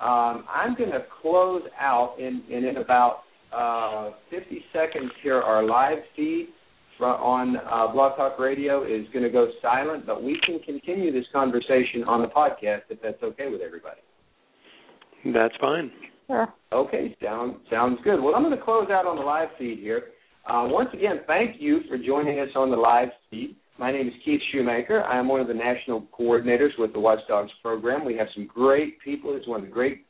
um, 0.00 0.44
I'm 0.52 0.74
going 0.76 0.90
to 0.90 1.04
close 1.22 1.62
out 1.78 2.16
in, 2.18 2.42
in, 2.50 2.64
in 2.64 2.76
about 2.78 3.22
uh, 3.54 4.10
50 4.30 4.64
seconds 4.72 5.10
here. 5.22 5.40
Our 5.40 5.64
live 5.64 5.98
feed 6.16 6.48
on 7.00 7.56
uh, 7.56 7.92
Blog 7.92 8.16
Talk 8.16 8.38
Radio 8.38 8.84
is 8.84 9.06
going 9.12 9.24
to 9.24 9.30
go 9.30 9.48
silent, 9.60 10.06
but 10.06 10.22
we 10.22 10.38
can 10.44 10.58
continue 10.60 11.12
this 11.12 11.24
conversation 11.32 12.04
on 12.06 12.22
the 12.22 12.28
podcast 12.28 12.82
if 12.90 13.00
that's 13.02 13.22
okay 13.22 13.48
with 13.50 13.60
everybody. 13.60 14.00
That's 15.26 15.54
fine. 15.60 15.90
Sure. 16.26 16.48
Okay, 16.72 17.16
sound, 17.22 17.56
sounds 17.70 17.98
good. 18.04 18.20
Well, 18.20 18.34
I'm 18.34 18.42
going 18.42 18.56
to 18.56 18.62
close 18.62 18.88
out 18.90 19.06
on 19.06 19.16
the 19.16 19.22
live 19.22 19.48
feed 19.58 19.78
here. 19.78 20.04
Uh, 20.46 20.66
once 20.68 20.90
again, 20.92 21.20
thank 21.26 21.56
you 21.60 21.80
for 21.88 21.96
joining 21.96 22.40
us 22.40 22.48
on 22.54 22.70
the 22.70 22.76
live 22.76 23.08
feed. 23.30 23.56
My 23.78 23.90
name 23.90 24.06
is 24.06 24.14
Keith 24.24 24.40
Shoemaker. 24.52 25.02
I 25.02 25.18
am 25.18 25.26
one 25.26 25.40
of 25.40 25.48
the 25.48 25.54
national 25.54 26.06
coordinators 26.16 26.78
with 26.78 26.92
the 26.92 27.00
Watchdogs 27.00 27.50
program. 27.60 28.04
We 28.04 28.16
have 28.16 28.28
some 28.34 28.46
great 28.46 29.00
people. 29.00 29.34
It's 29.34 29.48
one 29.48 29.60
of 29.60 29.66
the 29.66 29.72
great, 29.72 30.06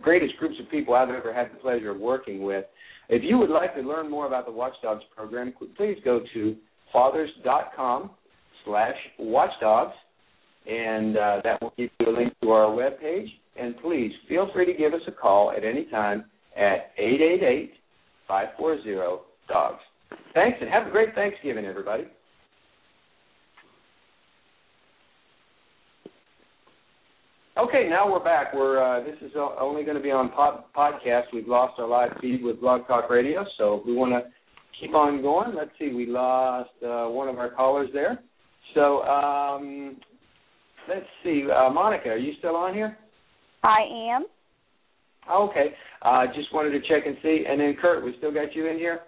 greatest 0.00 0.36
groups 0.38 0.54
of 0.58 0.70
people 0.70 0.94
I've 0.94 1.10
ever 1.10 1.32
had 1.32 1.52
the 1.52 1.56
pleasure 1.56 1.90
of 1.90 1.98
working 1.98 2.42
with. 2.42 2.64
If 3.10 3.22
you 3.22 3.36
would 3.36 3.50
like 3.50 3.74
to 3.74 3.82
learn 3.82 4.10
more 4.10 4.26
about 4.26 4.46
the 4.46 4.52
Watchdogs 4.52 5.02
program, 5.14 5.52
please 5.76 5.98
go 6.04 6.20
to 6.32 6.56
fathers.com 6.90 8.10
slash 8.64 8.96
watchdogs 9.18 9.94
and 10.66 11.16
uh, 11.16 11.40
that 11.44 11.60
will 11.60 11.74
give 11.76 11.90
you 12.00 12.08
a 12.08 12.14
link 12.16 12.32
to 12.42 12.50
our 12.50 12.70
webpage. 12.70 13.28
And 13.60 13.76
please 13.82 14.12
feel 14.26 14.48
free 14.54 14.64
to 14.64 14.72
give 14.72 14.94
us 14.94 15.02
a 15.06 15.12
call 15.12 15.50
at 15.50 15.64
any 15.64 15.84
time 15.86 16.24
at 16.56 16.92
888 16.96 17.72
540 18.26 19.22
DOGS. 19.48 19.80
Thanks, 20.32 20.58
and 20.62 20.70
have 20.70 20.86
a 20.86 20.90
great 20.90 21.14
Thanksgiving, 21.14 21.66
everybody. 21.66 22.04
Okay, 27.58 27.86
now 27.86 28.10
we're 28.10 28.24
back. 28.24 28.54
We're 28.54 28.82
uh, 28.82 29.04
this 29.04 29.16
is 29.20 29.32
only 29.36 29.84
going 29.84 29.98
to 29.98 30.02
be 30.02 30.10
on 30.10 30.30
pod- 30.30 30.64
podcast. 30.74 31.24
We've 31.34 31.46
lost 31.46 31.78
our 31.78 31.86
live 31.86 32.12
feed 32.18 32.42
with 32.42 32.62
Blog 32.62 32.86
Talk 32.86 33.10
Radio, 33.10 33.44
so 33.58 33.82
we 33.86 33.94
want 33.94 34.12
to 34.12 34.30
keep 34.80 34.94
on 34.94 35.20
going. 35.20 35.54
Let's 35.54 35.70
see, 35.78 35.92
we 35.92 36.06
lost 36.06 36.70
uh, 36.82 37.08
one 37.08 37.28
of 37.28 37.36
our 37.36 37.50
callers 37.50 37.90
there. 37.92 38.20
So 38.72 39.02
um, 39.02 39.98
let's 40.88 41.04
see, 41.22 41.44
uh, 41.54 41.68
Monica, 41.68 42.08
are 42.08 42.16
you 42.16 42.32
still 42.38 42.56
on 42.56 42.72
here? 42.72 42.96
I 43.62 43.80
am. 44.14 44.24
Okay, 45.30 45.74
uh, 46.00 46.24
just 46.34 46.54
wanted 46.54 46.70
to 46.70 46.80
check 46.88 47.06
and 47.06 47.18
see. 47.22 47.44
And 47.46 47.60
then 47.60 47.76
Kurt, 47.78 48.02
we 48.02 48.14
still 48.16 48.32
got 48.32 48.54
you 48.54 48.66
in 48.66 48.78
here. 48.78 49.00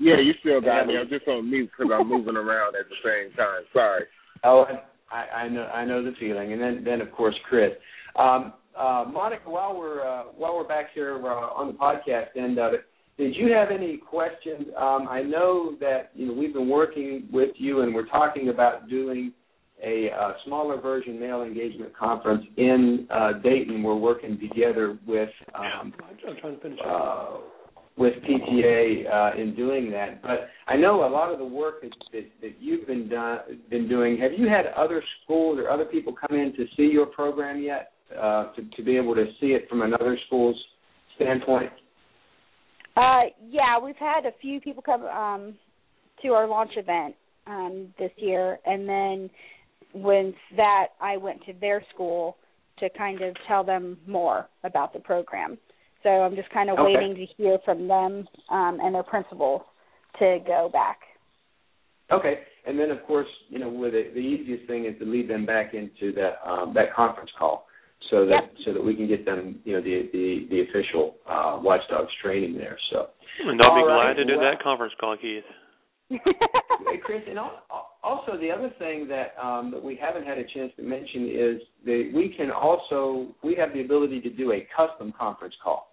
Yeah, 0.00 0.18
you 0.18 0.32
still 0.40 0.60
got 0.62 0.86
me. 0.86 0.96
I'm 0.96 1.08
just 1.08 1.28
on 1.28 1.50
mute 1.50 1.70
because 1.76 1.92
I'm 1.94 2.08
moving 2.08 2.36
around 2.36 2.74
at 2.74 2.88
the 2.88 2.96
same 3.04 3.36
time. 3.36 3.62
Sorry. 3.72 4.04
Oh, 4.42 4.64
I, 5.12 5.42
I 5.42 5.48
know, 5.48 5.64
I 5.64 5.84
know 5.84 6.02
the 6.02 6.12
feeling. 6.18 6.54
And 6.54 6.62
then, 6.62 6.82
then 6.82 7.02
of 7.02 7.12
course, 7.12 7.34
Chris. 7.46 7.72
Um, 8.18 8.54
uh, 8.74 9.04
Monica, 9.12 9.50
while 9.50 9.78
we're 9.78 10.00
uh, 10.00 10.22
while 10.34 10.56
we're 10.56 10.66
back 10.66 10.86
here 10.94 11.20
uh, 11.22 11.28
on 11.28 11.66
the 11.66 11.72
podcast 11.74 12.28
end 12.36 12.58
of 12.58 12.72
it, 12.72 12.86
did 13.18 13.36
you 13.36 13.52
have 13.52 13.70
any 13.70 13.98
questions? 13.98 14.68
Um, 14.78 15.08
I 15.10 15.20
know 15.20 15.76
that 15.80 16.12
you 16.14 16.26
know 16.26 16.32
we've 16.32 16.54
been 16.54 16.70
working 16.70 17.28
with 17.30 17.50
you, 17.56 17.82
and 17.82 17.94
we're 17.94 18.08
talking 18.08 18.48
about 18.48 18.88
doing 18.88 19.34
a 19.84 20.10
uh, 20.10 20.32
smaller 20.46 20.80
version 20.80 21.20
male 21.20 21.42
engagement 21.42 21.94
conference 21.94 22.44
in 22.56 23.06
uh, 23.10 23.32
Dayton. 23.42 23.82
We're 23.82 23.96
working 23.96 24.38
together 24.40 24.98
with 25.06 25.28
um, 25.54 25.92
I'm 26.08 26.38
trying 26.40 26.56
to 26.56 26.60
finish. 26.62 26.78
uh, 26.82 27.36
with 27.96 28.14
PTA 28.22 29.12
uh, 29.12 29.40
in 29.40 29.54
doing 29.54 29.90
that. 29.90 30.22
But 30.22 30.48
I 30.66 30.76
know 30.76 31.06
a 31.06 31.10
lot 31.10 31.32
of 31.32 31.38
the 31.38 31.44
work 31.44 31.82
that, 31.82 31.90
that, 32.12 32.26
that 32.40 32.54
you've 32.58 32.86
been 32.86 33.08
done, 33.08 33.38
been 33.68 33.88
doing. 33.88 34.18
Have 34.18 34.32
you 34.32 34.48
had 34.48 34.66
other 34.76 35.02
schools 35.22 35.58
or 35.58 35.68
other 35.68 35.84
people 35.84 36.14
come 36.14 36.38
in 36.38 36.52
to 36.56 36.64
see 36.76 36.84
your 36.84 37.06
program 37.06 37.62
yet? 37.62 37.92
Uh, 38.10 38.52
to, 38.54 38.64
to 38.76 38.82
be 38.82 38.96
able 38.96 39.14
to 39.14 39.24
see 39.40 39.48
it 39.48 39.68
from 39.68 39.82
another 39.82 40.18
school's 40.26 40.56
standpoint. 41.14 41.70
Uh, 42.96 43.20
yeah, 43.48 43.78
we've 43.78 43.94
had 43.96 44.26
a 44.26 44.32
few 44.42 44.60
people 44.60 44.82
come 44.82 45.04
um, 45.04 45.54
to 46.20 46.30
our 46.30 46.48
launch 46.48 46.72
event 46.76 47.14
um, 47.46 47.94
this 48.00 48.10
year, 48.16 48.58
and 48.66 48.88
then 48.88 49.30
with 49.94 50.34
that, 50.56 50.88
I 51.00 51.18
went 51.18 51.44
to 51.46 51.52
their 51.60 51.84
school 51.94 52.36
to 52.80 52.88
kind 52.90 53.22
of 53.22 53.36
tell 53.46 53.62
them 53.62 53.96
more 54.08 54.48
about 54.64 54.92
the 54.92 54.98
program. 54.98 55.56
So 56.02 56.08
I'm 56.08 56.34
just 56.36 56.50
kind 56.50 56.70
of 56.70 56.78
Okay. 56.78 56.94
waiting 56.94 57.14
to 57.14 57.26
hear 57.36 57.58
from 57.64 57.86
them 57.88 58.26
um, 58.50 58.78
and 58.82 58.94
their 58.94 59.02
principal 59.02 59.64
to 60.18 60.38
go 60.46 60.68
back. 60.72 60.98
Okay, 62.10 62.40
and 62.66 62.78
then 62.78 62.90
of 62.90 63.04
course, 63.06 63.28
you 63.48 63.58
know, 63.58 63.68
with 63.68 63.94
it, 63.94 64.14
the 64.14 64.20
easiest 64.20 64.66
thing 64.66 64.84
is 64.84 64.98
to 64.98 65.04
lead 65.04 65.28
them 65.28 65.46
back 65.46 65.74
into 65.74 66.12
that 66.14 66.40
um, 66.44 66.74
that 66.74 66.92
conference 66.92 67.30
call, 67.38 67.66
so 68.10 68.26
that 68.26 68.42
Yep. 68.42 68.52
so 68.64 68.72
that 68.72 68.82
we 68.84 68.96
can 68.96 69.06
get 69.06 69.24
them, 69.24 69.60
you 69.64 69.74
know, 69.74 69.80
the 69.80 70.08
the, 70.12 70.46
the 70.50 70.60
official 70.62 71.14
uh, 71.28 71.60
Watchdogs 71.62 72.10
training 72.22 72.56
there. 72.58 72.76
So, 72.90 73.10
And 73.46 73.62
I'll 73.62 73.74
be 73.76 73.80
All 73.82 73.86
glad 73.86 73.94
right, 73.96 74.12
to 74.16 74.24
do 74.24 74.36
well- 74.38 74.50
that 74.50 74.60
conference 74.62 74.94
call, 74.98 75.16
Keith. 75.16 75.44
Hey, 76.90 76.98
Chris, 77.04 77.22
and 77.28 77.38
also 77.38 78.36
the 78.40 78.50
other 78.50 78.70
thing 78.80 79.06
that 79.06 79.34
um, 79.40 79.70
that 79.70 79.80
we 79.82 79.94
haven't 79.94 80.26
had 80.26 80.38
a 80.38 80.44
chance 80.52 80.72
to 80.76 80.82
mention 80.82 81.28
is 81.28 81.60
that 81.84 82.10
we 82.12 82.34
can 82.36 82.50
also 82.50 83.28
we 83.44 83.54
have 83.54 83.72
the 83.72 83.82
ability 83.82 84.20
to 84.22 84.30
do 84.30 84.50
a 84.52 84.66
custom 84.76 85.12
conference 85.16 85.54
call. 85.62 85.89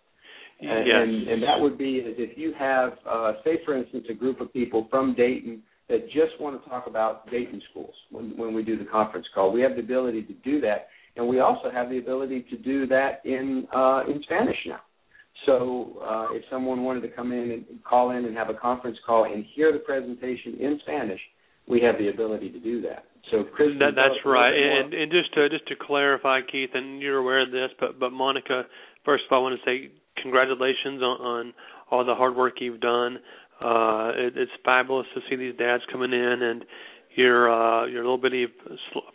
And, 0.60 0.88
yes. 0.88 0.96
and, 1.02 1.28
and 1.28 1.44
that 1.44 1.60
would 1.60 1.78
be 1.78 2.00
as 2.00 2.16
if 2.18 2.38
you 2.38 2.54
have, 2.58 2.94
uh, 3.08 3.34
say, 3.44 3.60
for 3.64 3.78
instance, 3.78 4.06
a 4.10 4.14
group 4.14 4.42
of 4.42 4.52
people 4.54 4.88
from 4.90 5.14
Dayton 5.14 5.62
that 5.88 6.08
just 6.08 6.40
want 6.40 6.62
to 6.62 6.70
talk 6.70 6.88
about 6.88 7.30
Dayton 7.30 7.62
schools 7.70 7.94
when, 8.12 8.36
when 8.38 8.54
we 8.54 8.64
do 8.64 8.78
the 8.78 8.86
conference 8.86 9.28
call. 9.34 9.52
We 9.52 9.62
have 9.62 9.76
the 9.76 9.82
ability 9.82 10.24
to 10.24 10.34
do 10.34 10.60
that, 10.62 10.88
and 11.16 11.28
we 11.28 11.40
also 11.40 11.70
have 11.72 11.90
the 11.90 12.00
ability 12.00 12.46
to 12.50 12.58
do 12.58 12.88
that 12.88 13.22
in 13.24 13.68
uh, 13.74 14.04
in 14.08 14.22
Spanish 14.24 14.58
now. 14.66 14.82
So 15.46 16.02
uh, 16.04 16.28
if 16.34 16.44
someone 16.50 16.84
wanted 16.84 17.02
to 17.02 17.10
come 17.10 17.32
in 17.32 17.52
and 17.52 17.66
call 17.88 18.12
in 18.12 18.26
and 18.26 18.36
have 18.36 18.50
a 18.50 18.56
conference 18.56 18.98
call 19.06 19.26
and 19.26 19.46
hear 19.54 19.72
the 19.72 19.80
presentation 19.80 20.56
in 20.60 20.80
Spanish, 20.82 21.22
we 21.70 21.80
have 21.82 21.98
the 22.00 22.10
ability 22.10 22.50
to 22.50 22.60
do 22.60 22.82
that. 22.82 23.06
So 23.32 23.44
Chris, 23.44 23.70
That, 23.80 23.92
that's 23.96 24.26
right. 24.26 24.54
And, 24.54 24.94
and 24.94 25.12
just 25.12 25.34
to 25.36 25.50
just 25.50 25.68
to 25.68 25.76
clarify, 25.80 26.42
Keith, 26.42 26.72
and 26.74 27.02
you're 27.02 27.18
aware 27.18 27.44
of 27.44 27.52
this, 27.52 27.70
but 27.80 28.00
but 28.00 28.12
Monica, 28.12 28.64
first 29.06 29.26
of 29.30 29.36
all, 29.36 29.40
I 29.40 29.50
want 29.50 29.60
to 29.60 29.70
say 29.70 29.92
congratulations 30.22 31.02
on, 31.02 31.22
on 31.22 31.54
all 31.92 32.06
the 32.06 32.16
hard 32.16 32.36
work 32.36 32.56
you've 32.60 32.82
done. 32.82 33.18
Uh, 33.62 34.12
it, 34.16 34.34
it's 34.38 34.52
fabulous 34.64 35.08
to 35.16 35.22
see 35.30 35.36
these 35.36 35.56
dads 35.58 35.84
coming 35.92 36.14
in 36.14 36.42
and 36.42 36.66
your 37.16 37.50
uh, 37.50 37.88
your 37.88 38.04
little 38.04 38.18
bitty 38.18 38.46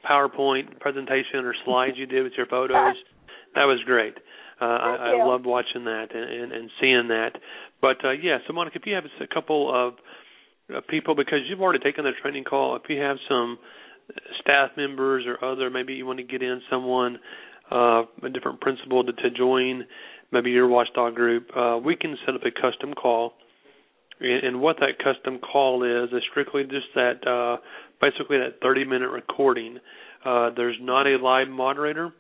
PowerPoint 0.09 0.81
presentation 0.81 1.45
or 1.45 1.55
slides 1.65 1.95
you 1.97 2.07
did 2.07 2.25
with 2.25 2.33
your 2.37 2.47
photos. 2.47 2.97
That 3.55 3.65
was 3.65 3.79
great. 3.87 4.15
Uh, 4.61 4.65
I, 4.65 5.15
I 5.17 5.25
loved 5.25 5.45
watching 5.45 5.85
that 5.85 6.15
and, 6.15 6.43
and, 6.43 6.53
and 6.53 6.71
seeing 6.81 7.09
that. 7.09 7.33
But 7.81 8.05
uh, 8.05 8.13
yeah, 8.13 8.39
so 8.47 8.53
Monica, 8.53 8.79
if 8.79 8.87
you 8.87 8.95
have 8.95 9.05
a 9.05 9.33
couple 9.33 9.71
of 9.73 9.95
people 10.89 11.15
because 11.15 11.41
you've 11.49 11.61
already 11.61 11.81
taken 11.81 12.05
the 12.05 12.13
training 12.23 12.45
call, 12.45 12.77
if 12.77 12.83
you 12.89 13.01
have 13.01 13.17
some 13.29 13.59
staff 14.41 14.71
members 14.77 15.25
or 15.27 15.45
other, 15.45 15.71
maybe 15.71 15.95
you 15.95 16.07
want 16.07 16.19
to 16.19 16.25
get 16.25 16.43
in 16.43 16.61
someone, 16.71 17.19
uh, 17.71 18.03
a 18.23 18.29
different 18.33 18.61
principal 18.61 19.05
to, 19.05 19.13
to 19.13 19.31
join, 19.31 19.85
maybe 20.33 20.51
your 20.51 20.69
watchdog 20.69 21.15
group, 21.15 21.49
uh, 21.57 21.79
we 21.83 21.97
can 21.97 22.17
set 22.25 22.35
up 22.35 22.43
a 22.45 22.51
custom 22.51 22.95
call. 22.95 23.35
And, 24.21 24.61
what 24.61 24.77
that 24.79 25.03
custom 25.03 25.41
call 25.41 25.83
is 25.83 26.13
is 26.13 26.23
strictly 26.31 26.63
just 26.63 26.87
that, 26.95 27.27
uh, 27.27 27.57
basically 28.01 28.39
that 28.39 28.61
30 28.63 28.85
minute 28.85 29.11
recording. 29.11 29.79
Uh, 30.25 30.51
there's 30.57 30.77
not 30.81 31.09
a 31.09 31.17
live 31.17 31.49
moderator 31.49 32.13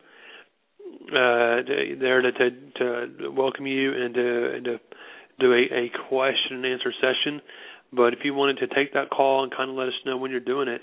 uh, 1.08 1.62
there 2.00 2.22
to, 2.22 2.32
to 2.32 2.50
to 3.20 3.30
welcome 3.30 3.66
you 3.66 3.92
and 3.92 4.14
to 4.14 4.54
and 4.54 4.64
to 4.64 4.80
do 5.38 5.52
a, 5.52 5.56
a 5.56 5.90
question 6.08 6.56
and 6.56 6.66
answer 6.66 6.92
session. 7.00 7.40
But 7.92 8.14
if 8.14 8.20
you 8.24 8.34
wanted 8.34 8.58
to 8.58 8.74
take 8.74 8.94
that 8.94 9.10
call 9.10 9.44
and 9.44 9.54
kind 9.54 9.70
of 9.70 9.76
let 9.76 9.88
us 9.88 9.94
know 10.06 10.16
when 10.16 10.30
you're 10.30 10.40
doing 10.40 10.68
it, 10.68 10.82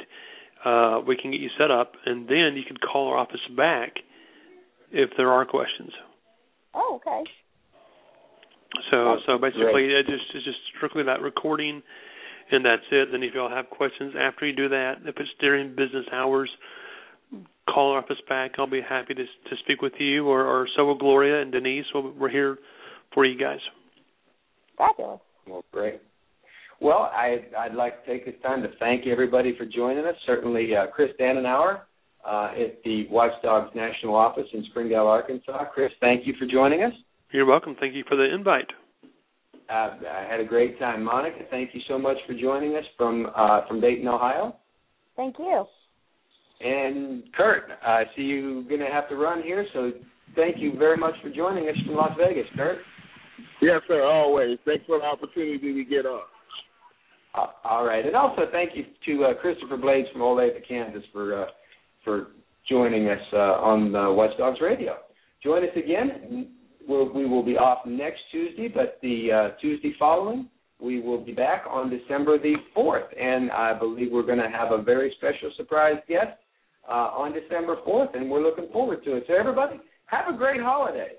uh, 0.64 1.02
we 1.06 1.18
can 1.18 1.32
get 1.32 1.40
you 1.40 1.50
set 1.58 1.72
up, 1.72 1.94
and 2.06 2.28
then 2.28 2.54
you 2.56 2.64
can 2.68 2.78
call 2.78 3.08
our 3.08 3.18
office 3.18 3.42
back 3.56 3.94
if 4.92 5.10
there 5.18 5.32
are 5.32 5.46
questions. 5.46 5.92
Oh, 6.74 7.00
okay. 7.02 7.30
So 8.92 9.16
That's 9.16 9.26
so 9.26 9.38
basically, 9.38 9.90
great. 9.90 9.92
it 9.92 10.06
just 10.06 10.24
it's 10.36 10.46
just 10.46 10.58
strictly 10.78 11.04
that 11.04 11.22
recording, 11.22 11.82
and 12.52 12.64
that's 12.64 12.84
it. 12.92 13.10
Then 13.12 13.24
if 13.24 13.34
y'all 13.34 13.50
have 13.50 13.70
questions 13.70 14.14
after 14.20 14.46
you 14.46 14.56
do 14.56 14.70
that, 14.70 14.98
if 15.06 15.16
it's 15.18 15.30
during 15.40 15.70
business 15.70 16.06
hours, 16.14 16.50
call 17.68 17.94
our 17.94 18.00
office 18.00 18.22
back. 18.28 18.54
I'll 18.58 18.68
be 18.70 18.82
happy 18.82 19.16
to 19.16 19.24
to 19.24 19.56
speak 19.64 19.82
with 19.82 19.94
you, 20.00 20.28
or 20.28 20.46
or 20.46 20.68
so 20.76 20.86
will 20.86 20.98
Gloria 20.98 21.42
and 21.42 21.52
Denise. 21.52 21.86
We'll, 21.94 22.12
we're 22.14 22.30
here 22.30 22.58
for 23.14 23.26
you 23.26 23.40
guys. 23.40 23.60
Fabulous. 24.78 25.20
Well, 25.48 25.66
great. 25.72 26.02
Well, 26.82 27.12
I, 27.14 27.44
I'd 27.58 27.76
like 27.76 28.06
to 28.06 28.12
take 28.12 28.26
this 28.26 28.36
time 28.42 28.62
to 28.62 28.70
thank 28.80 29.06
everybody 29.06 29.54
for 29.58 29.66
joining 29.66 30.06
us. 30.06 30.16
Certainly, 30.26 30.76
uh, 30.76 30.88
Chris 30.88 31.10
Danenhauer 31.20 31.82
uh, 32.26 32.52
at 32.58 32.84
the 32.84 33.08
Watchdogs 33.10 33.76
National 33.76 34.16
Office 34.16 34.48
in 34.54 34.64
Springdale, 34.70 35.08
Arkansas. 35.08 35.66
Chris, 35.74 35.92
thank 36.00 36.28
you 36.28 36.34
for 36.40 36.46
joining 36.46 36.84
us. 36.84 36.94
You're 37.32 37.46
welcome. 37.46 37.76
Thank 37.80 37.96
you 37.96 38.04
for 38.08 38.16
the 38.16 38.34
invite. 38.34 38.68
Uh, 39.70 39.98
I 40.10 40.26
had 40.30 40.40
a 40.40 40.46
great 40.46 40.80
time. 40.80 41.04
Monica, 41.04 41.40
thank 41.52 41.76
you 41.76 41.82
so 41.88 42.00
much 42.00 42.18
for 42.26 42.34
joining 42.34 42.76
us 42.76 42.84
from 42.98 43.28
uh, 43.36 43.68
from 43.68 43.80
Dayton, 43.80 44.08
Ohio. 44.08 44.56
Thank 45.16 45.38
you. 45.38 45.66
And 46.62 47.24
Kurt, 47.36 47.64
I 47.86 48.04
see 48.16 48.24
you're 48.24 48.64
going 48.64 48.80
to 48.80 48.88
have 48.88 49.08
to 49.10 49.16
run 49.16 49.44
here, 49.44 49.66
so 49.74 49.92
thank 50.36 50.58
you 50.58 50.78
very 50.78 50.98
much 50.98 51.14
for 51.22 51.30
joining 51.30 51.70
us 51.70 51.76
from 51.86 51.96
Las 51.96 52.12
Vegas, 52.18 52.48
Kurt. 52.56 52.80
Yes, 53.62 53.82
sir. 53.88 54.04
Always. 54.04 54.58
Thanks 54.66 54.84
for 54.86 55.00
the 55.00 55.06
opportunity 55.06 55.74
to 55.74 55.90
get 55.90 56.06
on. 56.06 56.22
Uh, 57.36 57.46
all 57.64 57.86
right, 57.86 58.06
and 58.06 58.16
also 58.16 58.44
thank 58.52 58.72
you 58.76 58.86
to 59.06 59.26
uh, 59.26 59.34
Christopher 59.40 59.78
Blades 59.78 60.08
from 60.12 60.22
Olathe, 60.22 60.68
Kansas, 60.68 61.04
for 61.14 61.44
uh, 61.44 61.46
for 62.04 62.28
joining 62.68 63.10
us 63.10 63.22
uh, 63.34 63.38
on 63.38 63.96
uh, 63.96 64.12
Watchdogs 64.12 64.60
Radio. 64.62 64.98
Join 65.44 65.64
us 65.64 65.76
again. 65.76 66.50
We'll, 66.88 67.12
we 67.14 67.26
will 67.26 67.44
be 67.44 67.58
off 67.58 67.86
next 67.86 68.20
Tuesday, 68.32 68.68
but 68.68 68.98
the 69.02 69.32
uh, 69.32 69.62
Tuesday 69.62 69.94
following, 70.00 70.50
we 70.82 71.02
will 71.02 71.24
be 71.24 71.34
back 71.34 71.64
on 71.70 71.90
December 71.90 72.38
the 72.40 72.56
fourth, 72.74 73.06
and 73.20 73.52
I 73.52 73.78
believe 73.78 74.12
we're 74.12 74.24
going 74.24 74.40
to 74.40 74.50
have 74.50 74.72
a 74.72 74.82
very 74.82 75.14
special 75.18 75.52
surprise 75.58 75.98
guest 76.08 76.38
uh, 76.88 76.94
on 77.14 77.34
December 77.34 77.78
fourth, 77.86 78.10
and 78.14 78.30
we're 78.30 78.42
looking 78.42 78.70
forward 78.72 79.04
to 79.06 79.16
it. 79.18 79.26
So 79.28 79.36
everybody, 79.36 79.80
have 80.06 80.34
a 80.34 80.38
great 80.38 80.62
holiday. 80.62 81.14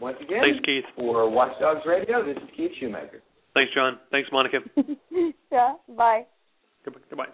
Once 0.00 0.18
again, 0.20 0.42
Thanks, 0.42 0.64
Keith. 0.64 0.84
for 0.94 1.30
Watchdogs 1.30 1.80
Radio, 1.86 2.24
this 2.24 2.36
is 2.36 2.50
Keith 2.56 2.72
Shoemaker. 2.80 3.22
Thanks, 3.54 3.72
John. 3.74 3.98
Thanks, 4.10 4.28
Monica. 4.30 4.58
yeah. 5.50 5.74
Bye. 5.96 6.26
Goodbye. 6.84 7.26